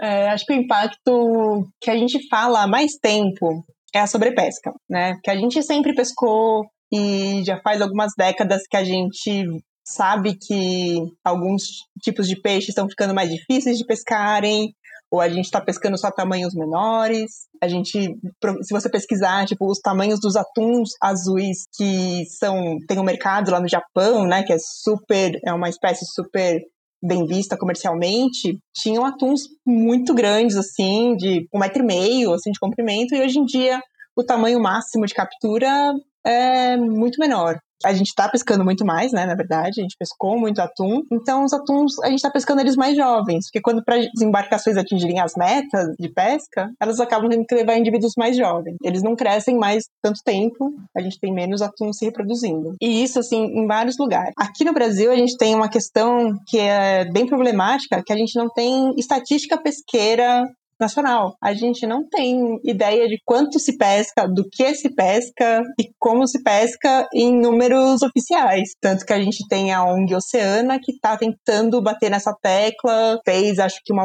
[0.00, 4.72] é, acho que o impacto que a gente fala há mais tempo é a sobrepesca,
[4.88, 5.14] né?
[5.22, 9.44] Que a gente sempre pescou e já faz algumas décadas que a gente
[9.84, 11.62] sabe que alguns
[12.00, 14.72] tipos de peixe estão ficando mais difíceis de pescarem,
[15.10, 17.30] ou a gente está pescando só tamanhos menores.
[17.60, 18.16] A gente,
[18.62, 23.60] se você pesquisar, tipo, os tamanhos dos atuns azuis que são tem um mercado lá
[23.60, 26.60] no Japão, né, que é super, é uma espécie super
[27.02, 32.58] bem vista comercialmente, tinham atuns muito grandes, assim, de um metro e meio, assim, de
[32.58, 33.80] comprimento, e hoje em dia
[34.16, 35.92] o tamanho máximo de captura
[36.24, 37.58] é muito menor.
[37.84, 39.26] A gente está pescando muito mais, né?
[39.26, 41.02] Na verdade, a gente pescou muito atum.
[41.12, 43.46] Então, os atuns, a gente está pescando eles mais jovens.
[43.46, 47.76] Porque quando para as embarcações atingirem as metas de pesca, elas acabam tendo que levar
[47.76, 48.76] indivíduos mais jovens.
[48.82, 52.74] Eles não crescem mais tanto tempo, a gente tem menos atum se reproduzindo.
[52.80, 54.32] E isso, assim, em vários lugares.
[54.38, 58.34] Aqui no Brasil, a gente tem uma questão que é bem problemática, que a gente
[58.36, 60.44] não tem estatística pesqueira
[60.80, 61.36] nacional.
[61.42, 66.26] A gente não tem ideia de quanto se pesca, do que se pesca e como
[66.26, 68.70] se pesca em números oficiais.
[68.80, 73.58] Tanto que a gente tem a ONG Oceana que está tentando bater nessa tecla, fez
[73.58, 74.04] acho que uma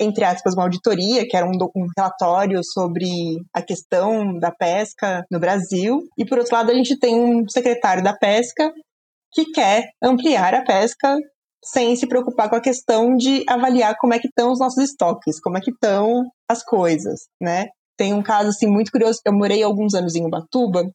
[0.00, 3.08] entre aspas, uma auditoria, que era um, um, relatório sobre
[3.54, 6.00] a questão da pesca no Brasil.
[6.18, 8.72] E, por outro lado, a gente tem um secretário da pesca
[9.32, 11.16] que quer ampliar a pesca
[11.64, 15.40] sem se preocupar com a questão de avaliar como é que estão os nossos estoques,
[15.40, 17.68] como é que estão as coisas, né?
[17.96, 20.88] Tem um caso assim muito curioso, eu morei alguns anos em Ubatuba,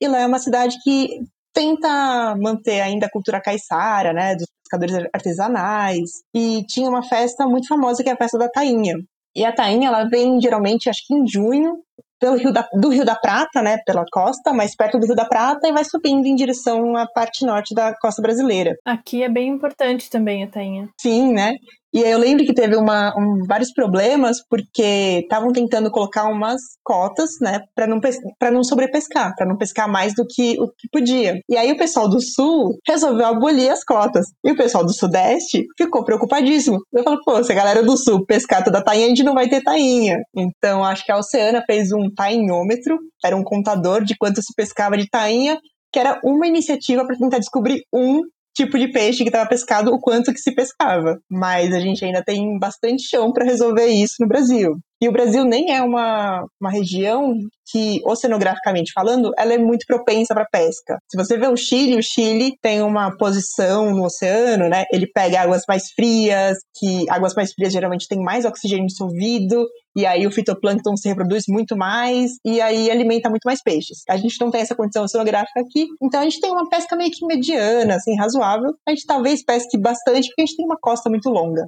[0.00, 1.20] e lá é uma cidade que
[1.54, 7.66] tenta manter ainda a cultura caiçara, né, dos pescadores artesanais, e tinha uma festa muito
[7.66, 8.94] famosa que é a festa da tainha.
[9.34, 11.82] E a tainha, ela vem geralmente, acho que em junho,
[12.20, 15.24] pelo Rio da, do Rio da Prata, né, pela costa, mais perto do Rio da
[15.24, 18.76] Prata, e vai subindo em direção à parte norte da costa brasileira.
[18.84, 20.88] Aqui é bem importante também a tainha.
[21.00, 21.52] Sim, né?
[21.92, 27.30] E eu lembro que teve uma, um, vários problemas porque estavam tentando colocar umas cotas,
[27.40, 28.00] né, para não
[28.38, 31.40] para não sobrepescar, para não pescar mais do que o que podia.
[31.48, 34.26] E aí o pessoal do sul resolveu abolir as cotas.
[34.44, 36.78] E o pessoal do sudeste ficou preocupadíssimo.
[36.92, 39.34] Eu falo, pô, se a galera do sul pescar toda a tainha, a gente não
[39.34, 40.18] vai ter tainha.
[40.34, 44.96] Então acho que a Oceana fez um tainhômetro, era um contador de quanto se pescava
[44.96, 45.58] de tainha,
[45.92, 48.22] que era uma iniciativa para tentar descobrir um
[48.54, 51.20] tipo de peixe que estava pescado, o quanto que se pescava.
[51.28, 54.78] Mas a gente ainda tem bastante chão para resolver isso no Brasil.
[55.02, 57.34] E o Brasil nem é uma, uma região
[57.70, 60.98] que, oceanograficamente falando, ela é muito propensa para pesca.
[61.10, 64.84] Se você vê o Chile, o Chile tem uma posição no oceano, né?
[64.92, 70.04] Ele pega águas mais frias, que águas mais frias geralmente têm mais oxigênio dissolvido, e
[70.04, 74.02] aí o fitoplâncton se reproduz muito mais, e aí alimenta muito mais peixes.
[74.08, 77.10] A gente não tem essa condição oceanográfica aqui, então a gente tem uma pesca meio
[77.10, 78.74] que mediana, assim, razoável.
[78.86, 81.64] A gente talvez pesque bastante porque a gente tem uma costa muito longa.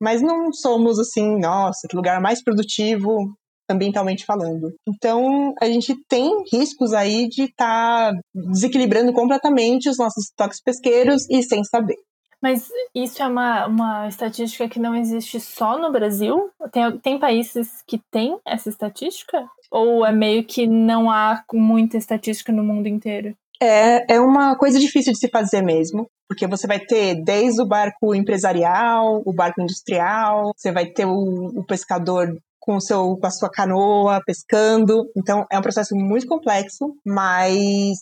[0.00, 3.34] Mas não somos assim, nossa, que lugar mais produtivo
[3.70, 4.72] ambientalmente falando.
[4.88, 11.28] Então, a gente tem riscos aí de estar tá desequilibrando completamente os nossos estoques pesqueiros
[11.28, 11.96] e sem saber.
[12.40, 16.50] Mas isso é uma, uma estatística que não existe só no Brasil?
[16.72, 19.44] Tem, tem países que têm essa estatística?
[19.70, 23.36] Ou é meio que não há muita estatística no mundo inteiro?
[23.60, 27.66] É, é uma coisa difícil de se fazer mesmo, porque você vai ter desde o
[27.66, 32.28] barco empresarial, o barco industrial, você vai ter o, o pescador
[32.60, 35.10] com, o seu, com a sua canoa pescando.
[35.16, 37.98] Então é um processo muito complexo, mas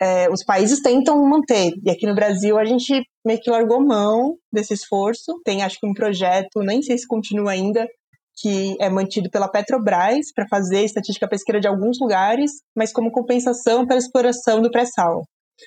[0.00, 1.74] é, os países tentam manter.
[1.84, 5.40] E aqui no Brasil a gente meio que largou mão desse esforço.
[5.44, 7.86] Tem acho que um projeto, nem sei se continua ainda,
[8.36, 13.86] que é mantido pela Petrobras para fazer estatística pesqueira de alguns lugares, mas como compensação
[13.86, 15.22] pela exploração do pré-sal.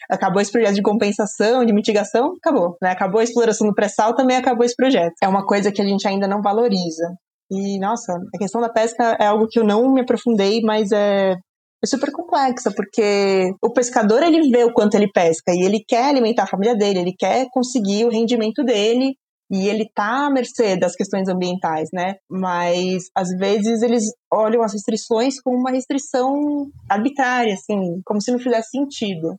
[0.09, 2.77] Acabou esse projeto de compensação, de mitigação, acabou.
[2.81, 2.91] Né?
[2.91, 5.15] Acabou a exploração do pré-sal, também acabou esse projeto.
[5.23, 7.15] É uma coisa que a gente ainda não valoriza.
[7.51, 11.31] E, nossa, a questão da pesca é algo que eu não me aprofundei, mas é,
[11.31, 16.05] é super complexa, porque o pescador ele vê o quanto ele pesca e ele quer
[16.05, 19.15] alimentar a família dele, ele quer conseguir o rendimento dele
[19.51, 22.15] e ele tá à mercê das questões ambientais, né?
[22.29, 28.39] Mas às vezes eles olham as restrições como uma restrição arbitrária, assim, como se não
[28.39, 29.35] fizesse sentido.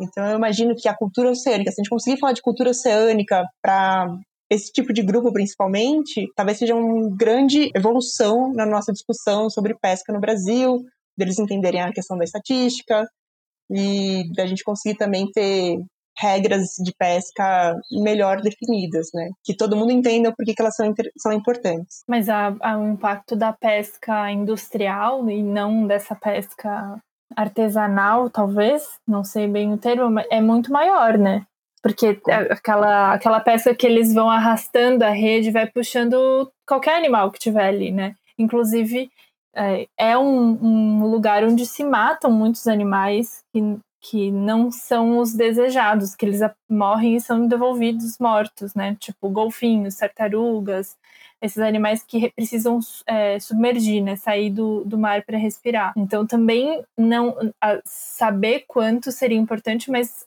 [0.00, 3.44] Então eu imagino que a cultura oceânica, se a gente conseguir falar de cultura oceânica
[3.62, 4.06] para
[4.50, 10.12] esse tipo de grupo principalmente, talvez seja uma grande evolução na nossa discussão sobre pesca
[10.12, 10.84] no Brasil,
[11.16, 13.06] deles entenderem a questão da estatística
[13.70, 15.78] e da gente conseguir também ter
[16.18, 19.30] regras de pesca melhor definidas, né?
[19.44, 22.02] Que todo mundo entenda por que, elas são, são importantes.
[22.06, 27.00] Mas a, o impacto da pesca industrial e não dessa pesca
[27.36, 31.46] artesanal, talvez, não sei bem o termo, é muito maior, né?
[31.82, 32.20] Porque
[32.50, 37.66] aquela, aquela pesca que eles vão arrastando a rede vai puxando qualquer animal que tiver
[37.66, 38.14] ali, né?
[38.38, 39.10] Inclusive,
[39.54, 43.60] é, é um, um, lugar onde se matam muitos animais que,
[44.02, 48.96] que não são os desejados, que eles morrem e são devolvidos mortos, né?
[48.98, 50.98] Tipo golfinhos, tartarugas,
[51.40, 54.16] esses animais que precisam é, submergir, né?
[54.16, 55.92] Sair do, do mar para respirar.
[55.96, 57.36] Então também não
[57.84, 60.26] saber quanto seria importante, mas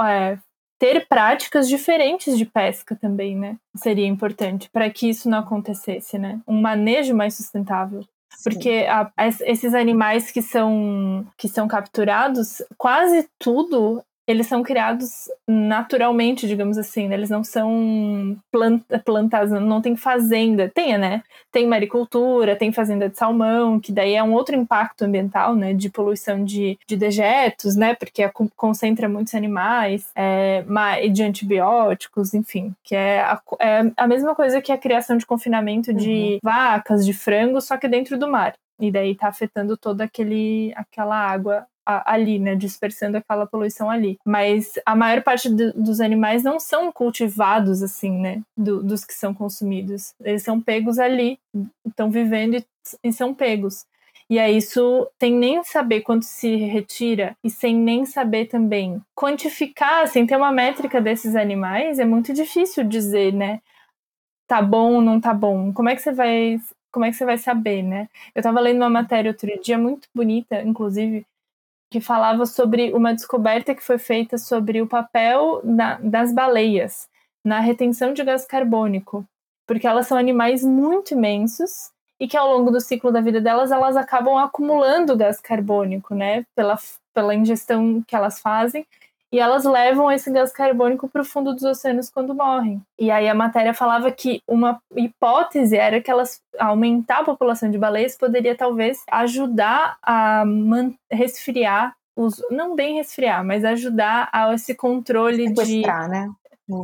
[0.00, 0.38] é,
[0.78, 3.56] ter práticas diferentes de pesca também, né?
[3.76, 6.40] Seria importante para que isso não acontecesse, né?
[6.46, 8.04] Um manejo mais sustentável.
[8.42, 16.46] Porque a, esses animais que são, que são capturados, quase tudo eles são criados naturalmente,
[16.46, 17.16] digamos assim, né?
[17.16, 20.70] Eles não são planta, plantas, não tem fazenda.
[20.72, 21.22] Tem, né?
[21.50, 25.74] Tem maricultura, tem fazenda de salmão, que daí é um outro impacto ambiental, né?
[25.74, 27.94] De poluição de, de dejetos, né?
[27.94, 30.64] Porque concentra muitos animais, é,
[31.12, 32.72] de antibióticos, enfim.
[32.84, 36.38] Que é a, é a mesma coisa que a criação de confinamento de uhum.
[36.42, 38.54] vacas, de frangos, só que dentro do mar.
[38.78, 44.18] E daí tá afetando toda aquele, aquela água ali, né, dispersando aquela poluição ali.
[44.24, 49.14] Mas a maior parte do, dos animais não são cultivados assim, né, do, dos que
[49.14, 50.14] são consumidos.
[50.20, 51.38] Eles são pegos ali,
[51.86, 52.64] estão vivendo e,
[53.04, 53.84] e são pegos.
[54.30, 60.08] E aí isso tem nem saber quanto se retira e sem nem saber também quantificar,
[60.08, 63.60] sem ter uma métrica desses animais, é muito difícil dizer, né?
[64.46, 65.72] Tá bom não tá bom.
[65.72, 66.58] Como é que você vai
[66.92, 68.08] como é que você vai saber, né?
[68.34, 71.26] Eu estava lendo uma matéria outro dia muito bonita, inclusive,
[71.92, 77.06] que falava sobre uma descoberta que foi feita sobre o papel na, das baleias
[77.44, 79.26] na retenção de gás carbônico,
[79.66, 83.70] porque elas são animais muito imensos e que ao longo do ciclo da vida delas
[83.70, 86.78] elas acabam acumulando gás carbônico, né, pela,
[87.12, 88.86] pela ingestão que elas fazem
[89.32, 92.82] e elas levam esse gás carbônico para o fundo dos oceanos quando morrem.
[92.98, 97.78] E aí a matéria falava que uma hipótese era que elas aumentar a população de
[97.78, 100.44] baleias poderia talvez ajudar a
[101.10, 106.30] resfriar os não bem resfriar, mas ajudar a esse controle sequestrar, de né?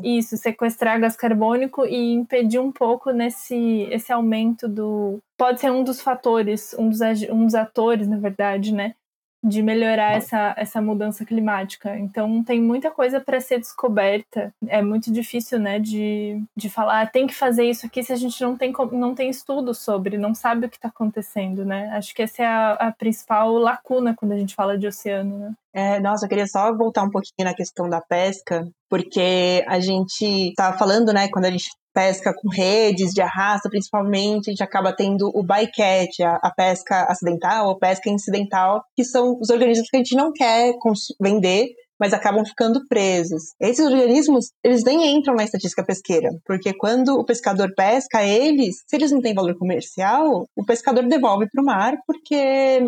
[0.03, 5.19] Isso, sequestrar gás carbônico e impedir um pouco nesse esse aumento do.
[5.37, 8.95] Pode ser um dos fatores, um dos, um dos atores, na verdade, né?
[9.43, 11.97] De melhorar essa, essa mudança climática.
[11.97, 14.53] Então tem muita coisa para ser descoberta.
[14.67, 18.17] É muito difícil, né, de, de falar, ah, tem que fazer isso aqui se a
[18.17, 21.89] gente não tem, não tem estudo sobre, não sabe o que está acontecendo, né?
[21.91, 25.53] Acho que essa é a, a, principal lacuna quando a gente fala de oceano, né?
[25.73, 30.25] É, nossa, eu queria só voltar um pouquinho na questão da pesca, porque a gente
[30.25, 34.95] estava falando, né, quando a gente pesca com redes de arrasta, principalmente, a gente acaba
[34.95, 39.97] tendo o bycatch, a, a pesca acidental ou pesca incidental, que são os organismos que
[39.97, 40.75] a gente não quer
[41.21, 41.67] vender,
[41.99, 43.43] mas acabam ficando presos.
[43.61, 48.95] Esses organismos, eles nem entram na estatística pesqueira, porque quando o pescador pesca eles, se
[48.95, 52.81] eles não têm valor comercial, o pescador devolve para o mar, porque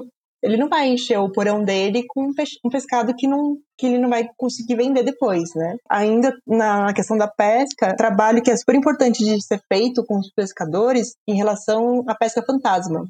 [0.42, 2.30] ele não vai encher o porão dele com
[2.64, 5.76] um pescado que, não, que ele não vai conseguir vender depois, né?
[5.88, 10.30] Ainda na questão da pesca, trabalho que é super importante de ser feito com os
[10.32, 13.06] pescadores em relação à pesca fantasma.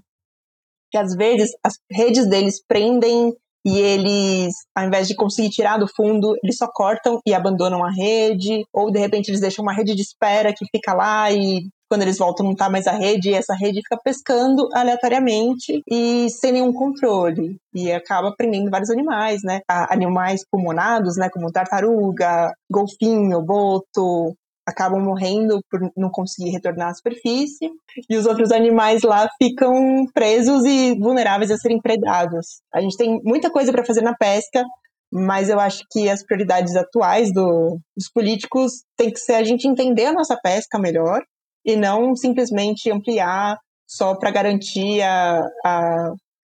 [0.91, 3.33] Que às vezes as redes deles prendem
[3.65, 7.91] e eles, ao invés de conseguir tirar do fundo, eles só cortam e abandonam a
[7.91, 12.03] rede, ou de repente eles deixam uma rede de espera que fica lá e quando
[12.03, 16.53] eles voltam não tá mais a rede, e essa rede fica pescando aleatoriamente e sem
[16.53, 17.57] nenhum controle.
[17.75, 19.61] E acaba prendendo vários animais, né?
[19.69, 21.29] Animais pulmonados, né?
[21.29, 24.37] Como tartaruga, golfinho, boto,
[24.67, 27.71] acabam morrendo por não conseguir retornar à superfície,
[28.09, 32.61] e os outros animais lá ficam presos e vulneráveis a serem predados.
[32.73, 34.65] A gente tem muita coisa para fazer na pesca,
[35.13, 39.67] mas eu acho que as prioridades atuais do, dos políticos tem que ser a gente
[39.67, 41.21] entender a nossa pesca melhor
[41.65, 43.59] e não simplesmente ampliar
[43.89, 46.13] só para garantir a, a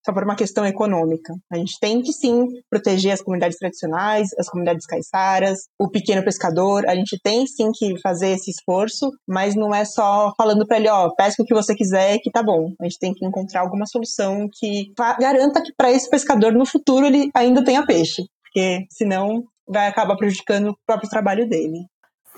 [0.05, 1.33] só por uma questão econômica.
[1.51, 6.87] A gente tem que sim proteger as comunidades tradicionais, as comunidades caiçaras, o pequeno pescador.
[6.89, 10.89] A gente tem sim que fazer esse esforço, mas não é só falando para ele,
[10.89, 12.73] ó, pesca o que você quiser que tá bom.
[12.81, 17.07] A gente tem que encontrar alguma solução que garanta que para esse pescador no futuro
[17.07, 21.87] ele ainda tenha peixe, porque senão vai acabar prejudicando o próprio trabalho dele.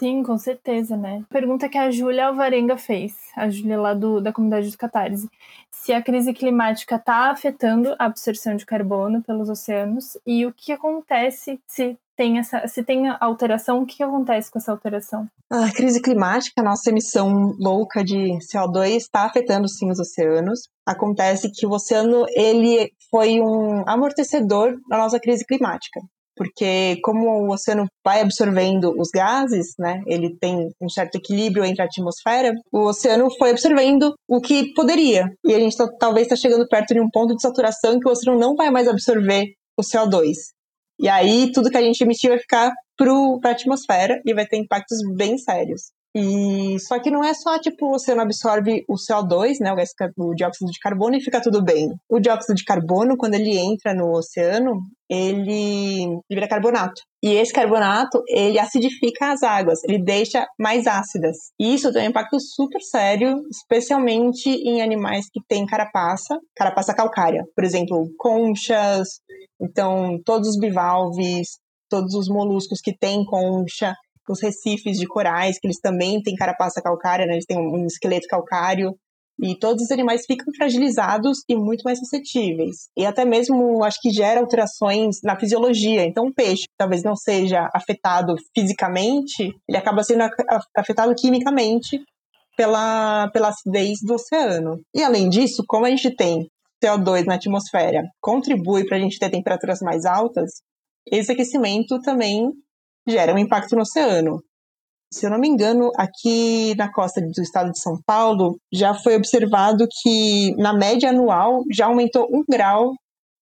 [0.03, 1.23] Sim, com certeza, né?
[1.31, 5.31] Pergunta que a Júlia Alvarenga fez, a Júlia lá do, da comunidade do Catarse.
[5.71, 10.73] Se a crise climática está afetando a absorção de carbono pelos oceanos e o que
[10.73, 15.29] acontece se tem essa, se tem alteração, o que acontece com essa alteração?
[15.49, 20.63] A crise climática, a nossa emissão louca de CO2 está afetando sim os oceanos.
[20.85, 26.01] Acontece que o oceano ele foi um amortecedor da nossa crise climática
[26.43, 31.83] porque como o oceano vai absorvendo os gases, né, ele tem um certo equilíbrio entre
[31.83, 35.31] a atmosfera, o oceano foi absorvendo o que poderia.
[35.45, 38.11] E a gente tá, talvez está chegando perto de um ponto de saturação que o
[38.11, 40.35] oceano não vai mais absorver o CO2.
[40.99, 44.57] E aí tudo que a gente emitir vai ficar para a atmosfera e vai ter
[44.57, 45.93] impactos bem sérios.
[46.15, 49.91] E só que não é só tipo o oceano absorve o CO2, né, o, gás,
[50.17, 51.89] o dióxido de carbono e fica tudo bem.
[52.09, 57.01] O dióxido de carbono, quando ele entra no oceano, ele vira carbonato.
[57.23, 61.37] E esse carbonato, ele acidifica as águas, ele deixa mais ácidas.
[61.59, 67.45] E isso tem um impacto super sério, especialmente em animais que têm carapaça, carapaça calcária.
[67.55, 69.21] Por exemplo, conchas,
[69.61, 71.59] então todos os bivalves,
[71.89, 73.95] todos os moluscos que têm concha,
[74.31, 77.35] os recifes de corais, que eles também têm carapaça calcária, né?
[77.35, 78.97] eles têm um esqueleto calcário,
[79.41, 82.89] e todos os animais ficam fragilizados e muito mais suscetíveis.
[82.97, 86.05] E até mesmo acho que gera alterações na fisiologia.
[86.05, 90.23] Então, o peixe talvez não seja afetado fisicamente, ele acaba sendo
[90.77, 92.01] afetado quimicamente
[92.57, 94.81] pela, pela acidez do oceano.
[94.95, 96.47] E além disso, como a gente tem
[96.85, 100.61] CO2 na atmosfera, contribui para a gente ter temperaturas mais altas,
[101.11, 102.53] esse aquecimento também
[103.07, 104.43] gera um impacto no oceano.
[105.13, 109.15] Se eu não me engano, aqui na costa do estado de São Paulo, já foi
[109.15, 112.95] observado que na média anual já aumentou um grau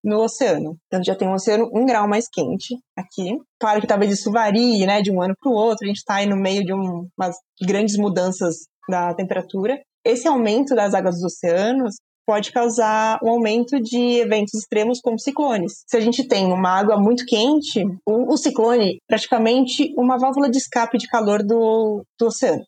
[0.02, 0.76] no oceano.
[0.86, 3.36] Então já tem um oceano um grau mais quente aqui.
[3.60, 5.84] Claro que talvez isso varie, né, de um ano para o outro.
[5.84, 8.56] A gente está aí no meio de um, umas grandes mudanças
[8.88, 9.78] da temperatura.
[10.04, 11.94] Esse aumento das águas dos oceanos
[12.30, 15.82] pode causar um aumento de eventos extremos como ciclones.
[15.84, 20.48] Se a gente tem uma água muito quente, o, o ciclone é praticamente uma válvula
[20.48, 22.62] de escape de calor do, do oceano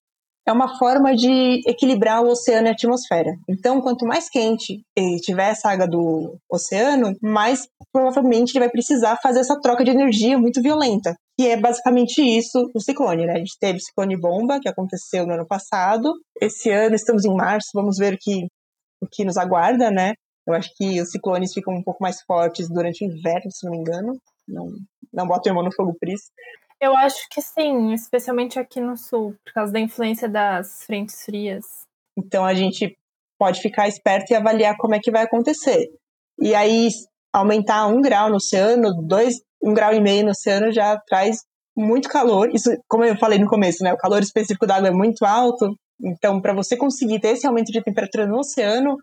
[0.44, 3.30] é uma forma de equilibrar o oceano e a atmosfera.
[3.48, 4.82] Então, quanto mais quente
[5.22, 10.36] tiver essa água do oceano, mais provavelmente ele vai precisar fazer essa troca de energia
[10.36, 11.14] muito violenta.
[11.38, 13.34] E é basicamente isso o ciclone, né?
[13.34, 16.12] A gente teve o ciclone bomba, que aconteceu no ano passado.
[16.40, 18.48] Esse ano estamos em março, vamos ver o que
[19.02, 20.14] o que nos aguarda, né?
[20.46, 23.72] Eu acho que os ciclones ficam um pouco mais fortes durante o inverno, se não
[23.72, 24.12] me engano.
[24.48, 24.68] Não,
[25.12, 26.30] não boto a mão no fogo por isso.
[26.80, 31.64] Eu acho que sim, especialmente aqui no sul, por causa da influência das frentes frias.
[32.16, 32.96] Então a gente
[33.38, 35.88] pode ficar esperto e avaliar como é que vai acontecer.
[36.40, 36.88] E aí,
[37.32, 41.38] aumentar um grau no oceano, dois, um grau e meio no oceano já traz
[41.76, 42.50] muito calor.
[42.52, 43.92] Isso, como eu falei no começo, né?
[43.92, 45.76] O calor específico da água é muito alto.
[46.02, 48.96] Então, para você conseguir ter esse aumento de temperatura no oceano,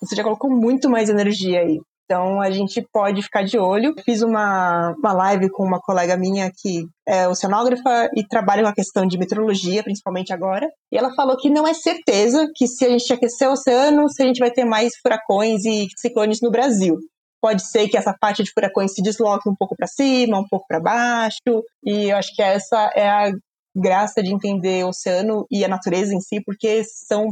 [0.00, 1.80] você já colocou muito mais energia aí.
[2.04, 3.94] Então a gente pode ficar de olho.
[4.04, 8.74] Fiz uma, uma live com uma colega minha que é oceanógrafa e trabalha com a
[8.74, 10.68] questão de meteorologia, principalmente agora.
[10.92, 14.22] E ela falou que não é certeza que se a gente aquecer o oceano, se
[14.22, 16.98] a gente vai ter mais furacões e ciclones no Brasil.
[17.40, 20.66] Pode ser que essa parte de furacões se desloque um pouco para cima, um pouco
[20.68, 21.38] para baixo.
[21.82, 23.32] E eu acho que essa é a
[23.74, 27.28] graça de entender o oceano e a natureza em si, porque são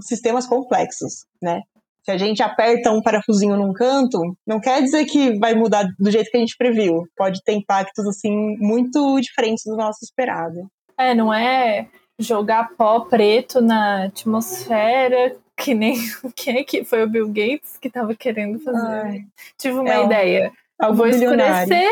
[0.00, 1.62] sistemas complexos, né?
[2.02, 6.10] Se a gente aperta um parafusinho num canto, não quer dizer que vai mudar do
[6.10, 7.06] jeito que a gente previu.
[7.16, 10.66] Pode ter impactos assim muito diferentes do nosso esperado.
[10.96, 11.88] É, não é
[12.18, 15.94] jogar pó preto na atmosfera que nem
[16.34, 18.86] quem é que foi o Bill Gates que estava querendo fazer.
[18.86, 19.20] Ai,
[19.58, 20.48] Tive uma é ideia.
[20.48, 20.52] Um,
[20.92, 21.88] Vou escurecer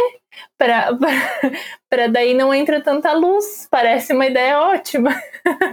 [0.56, 3.66] para daí não entra tanta luz.
[3.70, 5.10] Parece uma ideia ótima.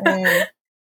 [0.07, 0.49] É.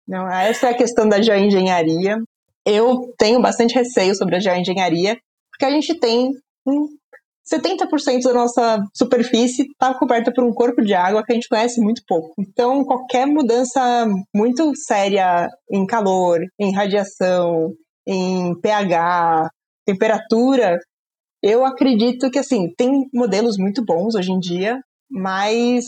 [0.07, 2.17] Não, essa é a questão da geoengenharia
[2.65, 5.17] eu tenho bastante receio sobre a geoengenharia,
[5.51, 6.31] porque a gente tem
[6.65, 6.87] um
[7.47, 11.79] 70% da nossa superfície está coberta por um corpo de água que a gente conhece
[11.79, 12.33] muito pouco.
[12.39, 13.79] Então, qualquer mudança
[14.33, 17.71] muito séria em calor, em radiação,
[18.07, 19.51] em pH,
[19.85, 20.79] temperatura,
[21.47, 24.79] eu acredito que, assim, tem modelos muito bons hoje em dia,
[25.09, 25.85] mas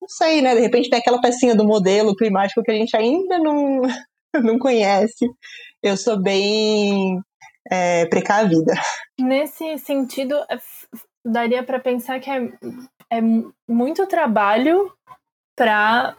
[0.00, 0.54] não sei, né?
[0.54, 3.82] De repente tem aquela pecinha do modelo climático que a gente ainda não,
[4.42, 5.26] não conhece
[5.82, 7.20] eu sou bem
[7.70, 8.74] é, precavida.
[9.18, 10.58] Nesse sentido, é,
[11.24, 12.48] daria para pensar que é,
[13.10, 13.20] é
[13.68, 14.92] muito trabalho
[15.56, 16.16] para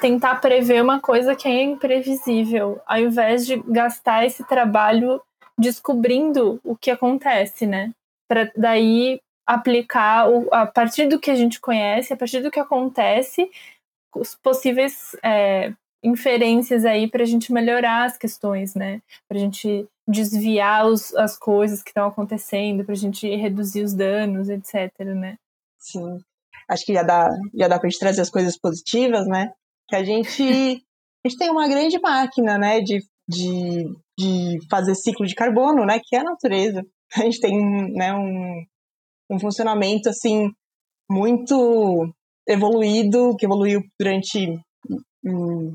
[0.00, 5.20] tentar prever uma coisa que é imprevisível, ao invés de gastar esse trabalho
[5.56, 7.92] descobrindo o que acontece, né?
[8.34, 12.58] Para daí aplicar o, a partir do que a gente conhece, a partir do que
[12.58, 13.48] acontece,
[14.12, 15.72] os possíveis é,
[16.02, 19.00] inferências aí para a gente melhorar as questões, né?
[19.28, 23.94] Para a gente desviar os, as coisas que estão acontecendo, para a gente reduzir os
[23.94, 25.38] danos, etc, né?
[25.78, 26.18] Sim.
[26.68, 29.52] Acho que já dá, já dá para a gente trazer as coisas positivas, né?
[29.88, 30.42] Que a gente,
[31.24, 36.00] a gente tem uma grande máquina, né, de, de, de fazer ciclo de carbono, né,
[36.02, 36.84] que é a natureza.
[37.22, 38.64] A gente tem né, um,
[39.30, 40.50] um funcionamento, assim,
[41.10, 42.12] muito
[42.48, 44.58] evoluído, que evoluiu durante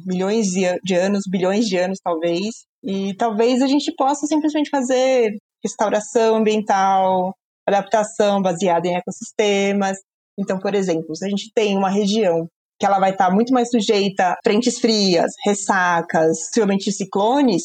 [0.06, 0.48] milhões
[0.84, 5.32] de anos, bilhões de anos talvez, e talvez a gente possa simplesmente fazer
[5.64, 7.34] restauração ambiental,
[7.68, 9.98] adaptação baseada em ecossistemas.
[10.38, 12.48] Então, por exemplo, se a gente tem uma região
[12.80, 17.64] que ela vai estar muito mais sujeita a frentes frias, ressacas, possivelmente ciclones,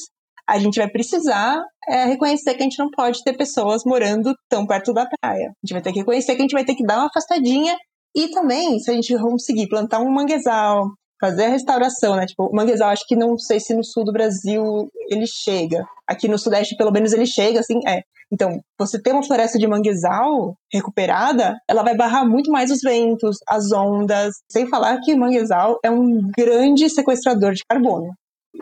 [0.48, 4.66] a gente vai precisar é, reconhecer que a gente não pode ter pessoas morando tão
[4.66, 5.48] perto da praia.
[5.48, 7.76] A gente vai ter que reconhecer que a gente vai ter que dar uma afastadinha
[8.14, 10.86] e também, se a gente conseguir plantar um manguezal,
[11.20, 12.26] fazer a restauração, né?
[12.26, 15.84] Tipo, o manguezal, acho que não sei se no sul do Brasil ele chega.
[16.06, 18.02] Aqui no sudeste, pelo menos, ele chega, assim, é.
[18.32, 23.36] Então, você ter uma floresta de manguezal recuperada, ela vai barrar muito mais os ventos,
[23.48, 24.34] as ondas.
[24.50, 28.12] Sem falar que o manguezal é um grande sequestrador de carbono.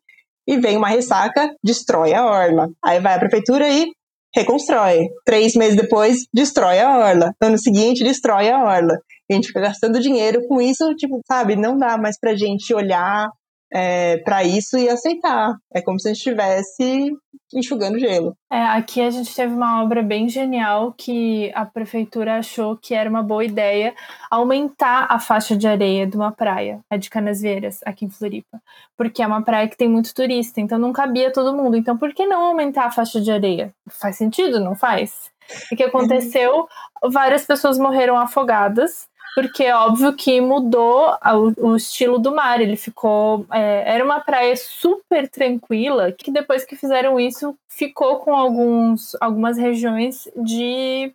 [0.46, 2.70] e vem uma ressaca, destrói a orla.
[2.82, 3.90] Aí vai a prefeitura e
[4.34, 5.08] reconstrói.
[5.24, 7.32] Três meses depois, destrói a orla.
[7.40, 8.98] Ano seguinte, destrói a orla.
[9.30, 11.54] A gente fica gastando dinheiro com isso, tipo, sabe?
[11.54, 13.28] Não dá mais pra gente olhar
[13.72, 15.56] é, para isso e aceitar.
[15.72, 17.12] É como se a gente estivesse
[17.54, 18.36] enxugando gelo.
[18.50, 23.08] É, aqui a gente teve uma obra bem genial que a prefeitura achou que era
[23.08, 23.94] uma boa ideia
[24.30, 28.60] aumentar a faixa de areia de uma praia, a de Canasvieiras, aqui em Floripa.
[28.96, 31.76] Porque é uma praia que tem muito turista, então não cabia todo mundo.
[31.76, 33.72] Então por que não aumentar a faixa de areia?
[33.88, 35.30] Faz sentido, não faz?
[35.72, 36.68] O que aconteceu?
[37.10, 41.16] Várias pessoas morreram afogadas porque é óbvio que mudou
[41.58, 42.60] o, estilo do mar.
[42.60, 43.46] Ele ficou.
[43.52, 49.56] É, era uma praia super tranquila, que depois que fizeram isso, ficou com alguns, algumas
[49.56, 51.12] regiões de.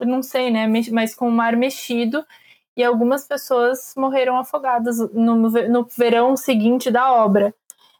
[0.00, 0.66] Não sei, né?
[0.92, 2.24] Mas com o mar mexido.
[2.76, 7.52] E algumas pessoas morreram afogadas no, no verão seguinte da obra.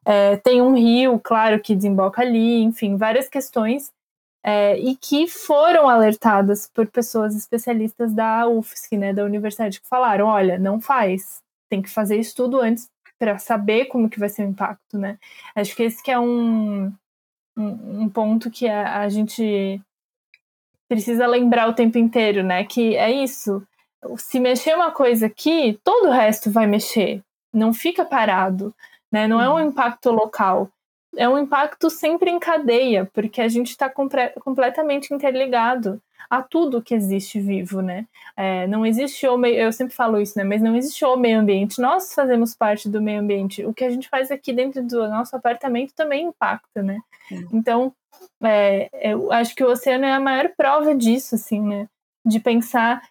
[0.04, 3.92] É, tem um rio, claro, que desemboca ali, enfim, várias questões
[4.42, 10.26] é, e que foram alertadas por pessoas especialistas da UFSC, né, da universidade, que falaram,
[10.26, 14.50] olha, não faz, tem que fazer estudo antes para saber como que vai ser o
[14.50, 15.18] impacto, né?
[15.54, 16.92] Acho que esse que é um,
[17.56, 19.80] um, um ponto que a, a, gente
[20.88, 22.64] precisa lembrar o tempo inteiro, né?
[22.64, 23.66] Que é isso,
[24.16, 27.22] se mexer uma coisa aqui, todo o resto vai mexer,
[27.52, 28.72] não fica parado,
[29.10, 29.26] né?
[29.26, 29.68] Não é um uhum.
[29.68, 30.70] impacto local
[31.18, 36.00] é um impacto sempre em cadeia, porque a gente está completamente interligado
[36.30, 38.06] a tudo que existe vivo, né?
[38.36, 40.44] É, não existe o meio, eu sempre falo isso, né?
[40.44, 41.80] Mas não existe o meio ambiente.
[41.80, 43.64] Nós fazemos parte do meio ambiente.
[43.64, 47.00] O que a gente faz aqui dentro do nosso apartamento também impacta, né?
[47.52, 47.92] Então,
[48.42, 51.88] é, eu acho que o oceano é a maior prova disso, assim, né?
[52.24, 53.02] De pensar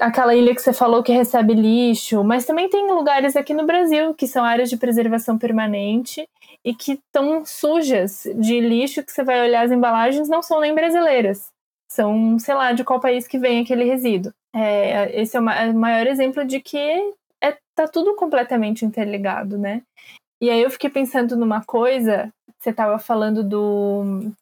[0.00, 4.14] aquela ilha que você falou que recebe lixo, mas também tem lugares aqui no Brasil
[4.14, 6.28] que são áreas de preservação permanente
[6.64, 10.74] e que estão sujas de lixo que você vai olhar as embalagens não são nem
[10.74, 11.52] brasileiras.
[11.90, 14.32] São, sei lá, de qual país que vem aquele resíduo.
[14.54, 16.78] É, esse é o maior exemplo de que
[17.42, 19.82] é, tá tudo completamente interligado, né?
[20.40, 24.32] E aí eu fiquei pensando numa coisa, você estava falando do.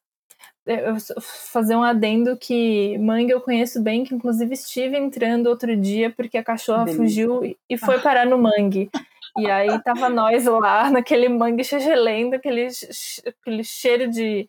[0.65, 0.97] Eu
[1.53, 6.39] fazer um adendo que mangue eu conheço bem, que inclusive estive entrando outro dia porque
[6.39, 7.03] a cachorra Delícia.
[7.03, 8.89] fugiu e foi parar no mangue.
[9.37, 12.69] E aí tava nós lá naquele mangue chegelendo, aquele,
[13.27, 14.49] aquele cheiro de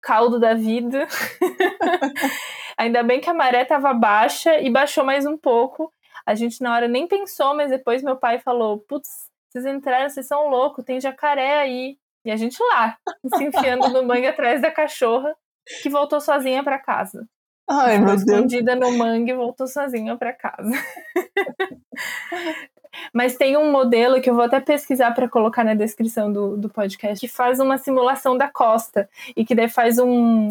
[0.00, 1.08] caldo da vida.
[2.76, 5.92] Ainda bem que a maré tava baixa e baixou mais um pouco.
[6.24, 9.08] A gente na hora nem pensou, mas depois meu pai falou: Putz,
[9.48, 11.98] vocês entraram, vocês são loucos, tem jacaré aí.
[12.24, 12.98] E a gente lá,
[13.36, 15.34] se enfiando no mangue atrás da cachorra,
[15.82, 17.26] que voltou sozinha para casa.
[17.68, 18.22] Ai, meu Deus.
[18.22, 20.70] Escondida no mangue, voltou sozinha para casa.
[23.12, 26.70] Mas tem um modelo que eu vou até pesquisar para colocar na descrição do, do
[26.70, 30.48] podcast, que faz uma simulação da costa e que daí faz um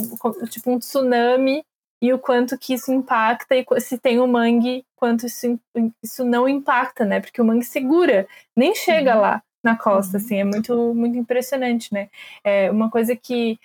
[0.49, 1.63] tipo um tsunami
[2.01, 5.59] e o quanto que isso impacta e se tem o mangue, quanto isso,
[6.03, 7.19] isso não impacta, né?
[7.19, 9.21] Porque o mangue segura, nem chega uhum.
[9.21, 10.23] lá na costa, uhum.
[10.23, 12.09] assim, é muito, muito impressionante, né?
[12.43, 13.59] É uma coisa que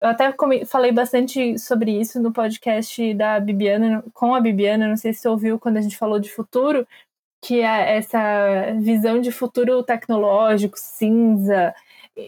[0.00, 0.34] eu até
[0.66, 5.28] falei bastante sobre isso no podcast da Bibiana, com a Bibiana, não sei se você
[5.28, 6.86] ouviu quando a gente falou de futuro,
[7.42, 8.18] que é essa
[8.80, 11.74] visão de futuro tecnológico, cinza,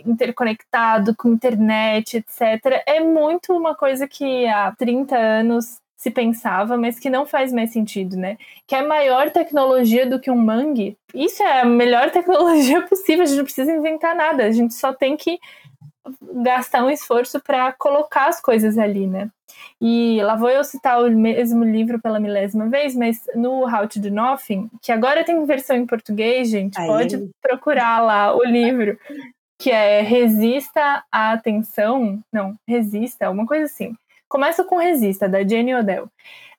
[0.05, 6.99] interconectado com internet, etc., é muito uma coisa que há 30 anos se pensava, mas
[6.99, 8.37] que não faz mais sentido, né?
[8.66, 10.99] Que é maior tecnologia do que um mangue.
[11.14, 14.93] Isso é a melhor tecnologia possível, a gente não precisa inventar nada, a gente só
[14.93, 15.39] tem que
[16.43, 19.31] gastar um esforço para colocar as coisas ali, né?
[19.81, 24.01] E lá vou eu citar o mesmo livro pela milésima vez, mas no How to
[24.01, 26.87] Do Nothing, que agora tem versão em português, gente, Aí.
[26.87, 28.99] pode procurar lá o livro,
[29.59, 33.95] que é Resista à Atenção, não, Resista, alguma coisa assim.
[34.29, 36.09] Começa com Resista, da Jenny Odell,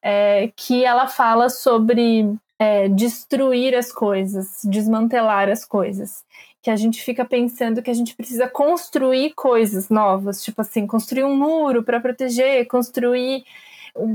[0.01, 6.23] é, que ela fala sobre é, destruir as coisas, desmantelar as coisas
[6.63, 11.25] que a gente fica pensando que a gente precisa construir coisas novas, tipo assim, construir
[11.25, 13.43] um muro para proteger, construir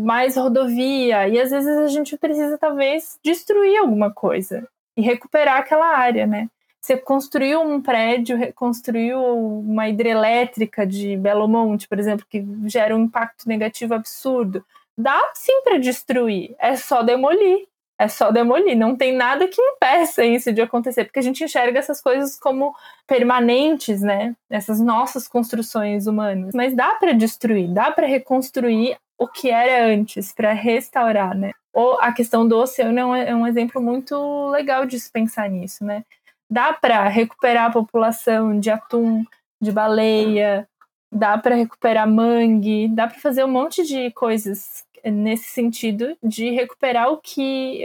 [0.03, 5.86] mais rodovia, e às vezes a gente precisa talvez destruir alguma coisa e recuperar aquela
[5.86, 6.49] área, né?
[6.80, 13.05] Você construiu um prédio, construiu uma hidrelétrica de Belo Monte, por exemplo, que gera um
[13.05, 14.64] impacto negativo absurdo.
[14.96, 17.68] Dá sim para destruir, é só demolir.
[17.99, 18.76] É só demolir.
[18.76, 22.74] Não tem nada que impeça isso de acontecer, porque a gente enxerga essas coisas como
[23.07, 24.34] permanentes, né?
[24.49, 26.55] Essas nossas construções humanas.
[26.55, 31.51] Mas dá para destruir, dá para reconstruir o que era antes, para restaurar, né?
[31.72, 35.51] Ou a questão do oceano é um, é um exemplo muito legal de se pensar
[35.51, 36.05] nisso, né?
[36.49, 39.24] Dá para recuperar a população de atum,
[39.61, 40.68] de baleia,
[41.12, 47.11] dá para recuperar mangue, dá para fazer um monte de coisas nesse sentido de recuperar
[47.11, 47.84] o que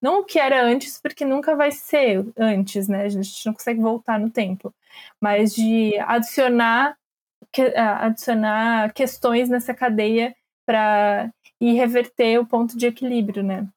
[0.00, 3.04] não o que era antes, porque nunca vai ser antes, né?
[3.04, 4.74] A gente não consegue voltar no tempo,
[5.20, 6.96] mas de adicionar
[7.76, 10.34] adicionar questões nessa cadeia
[10.66, 11.30] para
[11.60, 13.68] ir reverter o ponto de equilíbrio, né?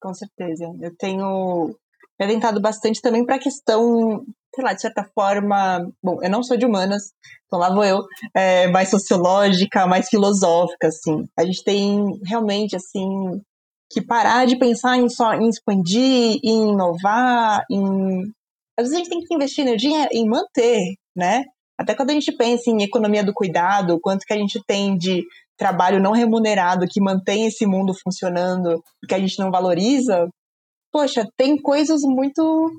[0.00, 0.64] Com certeza.
[0.80, 1.76] Eu tenho
[2.18, 4.24] me atentado bastante também para a questão
[4.54, 7.12] sei lá, de certa forma, bom, eu não sou de humanas,
[7.46, 11.26] então lá vou eu, é, mais sociológica, mais filosófica, assim.
[11.38, 13.40] A gente tem realmente, assim,
[13.90, 18.22] que parar de pensar em só em expandir, em inovar, em...
[18.78, 21.44] Às vezes a gente tem que investir energia em manter, né?
[21.78, 25.24] Até quando a gente pensa em economia do cuidado, quanto que a gente tem de
[25.58, 30.28] trabalho não remunerado que mantém esse mundo funcionando, que a gente não valoriza,
[30.90, 32.70] poxa, tem coisas muito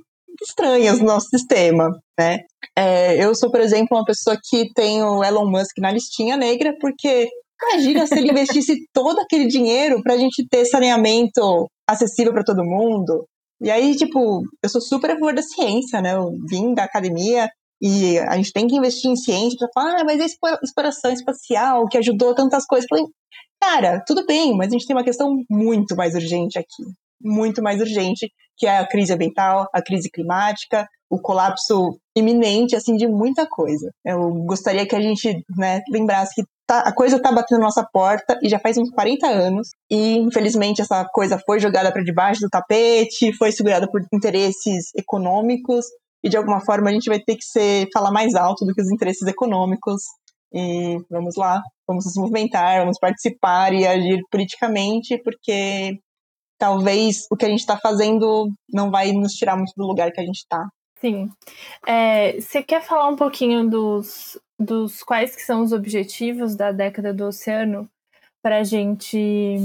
[0.42, 2.40] estranhas no nosso sistema, né?
[2.78, 6.76] É, eu sou, por exemplo, uma pessoa que tem o Elon Musk na listinha negra,
[6.80, 7.30] porque
[7.62, 12.66] imagina se ele investisse todo aquele dinheiro para a gente ter saneamento acessível para todo
[12.66, 13.26] mundo.
[13.62, 16.16] E aí, tipo, eu sou super a favor da ciência, né?
[16.16, 17.50] Eu vim da academia
[17.82, 21.88] e a gente tem que investir em ciência para falar, ah, mas a exploração espacial
[21.88, 22.88] que ajudou tantas coisas.
[22.90, 23.06] Falei,
[23.62, 26.84] cara, tudo bem, mas a gente tem uma questão muito mais urgente aqui
[27.22, 32.96] muito mais urgente, que é a crise ambiental, a crise climática, o colapso iminente, assim,
[32.96, 33.92] de muita coisa.
[34.06, 37.88] Eu gostaria que a gente, né, lembrasse que tá, a coisa está batendo na nossa
[37.92, 42.42] porta e já faz uns 40 anos, e infelizmente essa coisa foi jogada para debaixo
[42.42, 45.86] do tapete, foi segurada por interesses econômicos,
[46.24, 48.82] e de alguma forma a gente vai ter que ser, falar mais alto do que
[48.82, 50.02] os interesses econômicos.
[50.56, 56.00] E vamos lá, vamos nos movimentar, vamos participar e agir politicamente, porque
[56.64, 60.22] talvez o que a gente está fazendo não vai nos tirar muito do lugar que
[60.22, 60.66] a gente está.
[60.98, 61.30] Sim.
[61.86, 67.14] É, você quer falar um pouquinho dos, dos quais que são os objetivos da década
[67.14, 67.86] do oceano
[68.42, 69.60] para a gente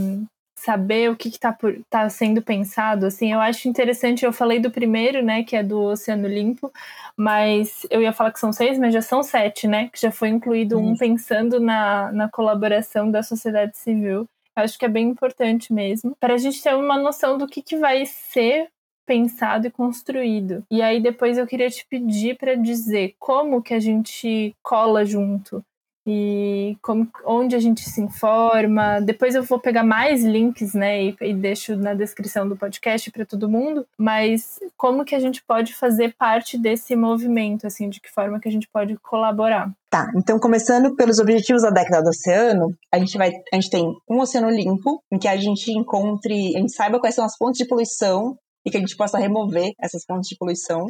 [0.59, 1.57] saber o que está
[1.88, 3.07] tá sendo pensado?
[3.07, 4.24] Assim, eu acho interessante.
[4.24, 6.72] Eu falei do primeiro, né, que é do Oceano Limpo,
[7.16, 10.30] mas eu ia falar que são seis, mas já são sete, né, que já foi
[10.30, 14.28] incluído um pensando na, na colaboração da sociedade civil
[14.59, 17.77] Acho que é bem importante mesmo, para a gente ter uma noção do que, que
[17.77, 18.69] vai ser
[19.07, 20.65] pensado e construído.
[20.71, 25.65] E aí depois eu queria te pedir para dizer como que a gente cola junto
[26.11, 28.99] e como, onde a gente se informa.
[28.99, 33.27] Depois eu vou pegar mais links, né, e, e deixo na descrição do podcast para
[33.27, 33.87] todo mundo.
[33.99, 38.49] Mas como que a gente pode fazer parte desse movimento, assim, de que forma que
[38.49, 39.71] a gente pode colaborar?
[39.91, 43.85] Tá, então começando pelos objetivos da década do oceano, a gente vai, a gente tem
[44.09, 47.59] um oceano limpo, em que a gente encontre, a gente saiba quais são as fontes
[47.59, 48.35] de poluição
[48.65, 50.87] e que a gente possa remover essas fontes de poluição.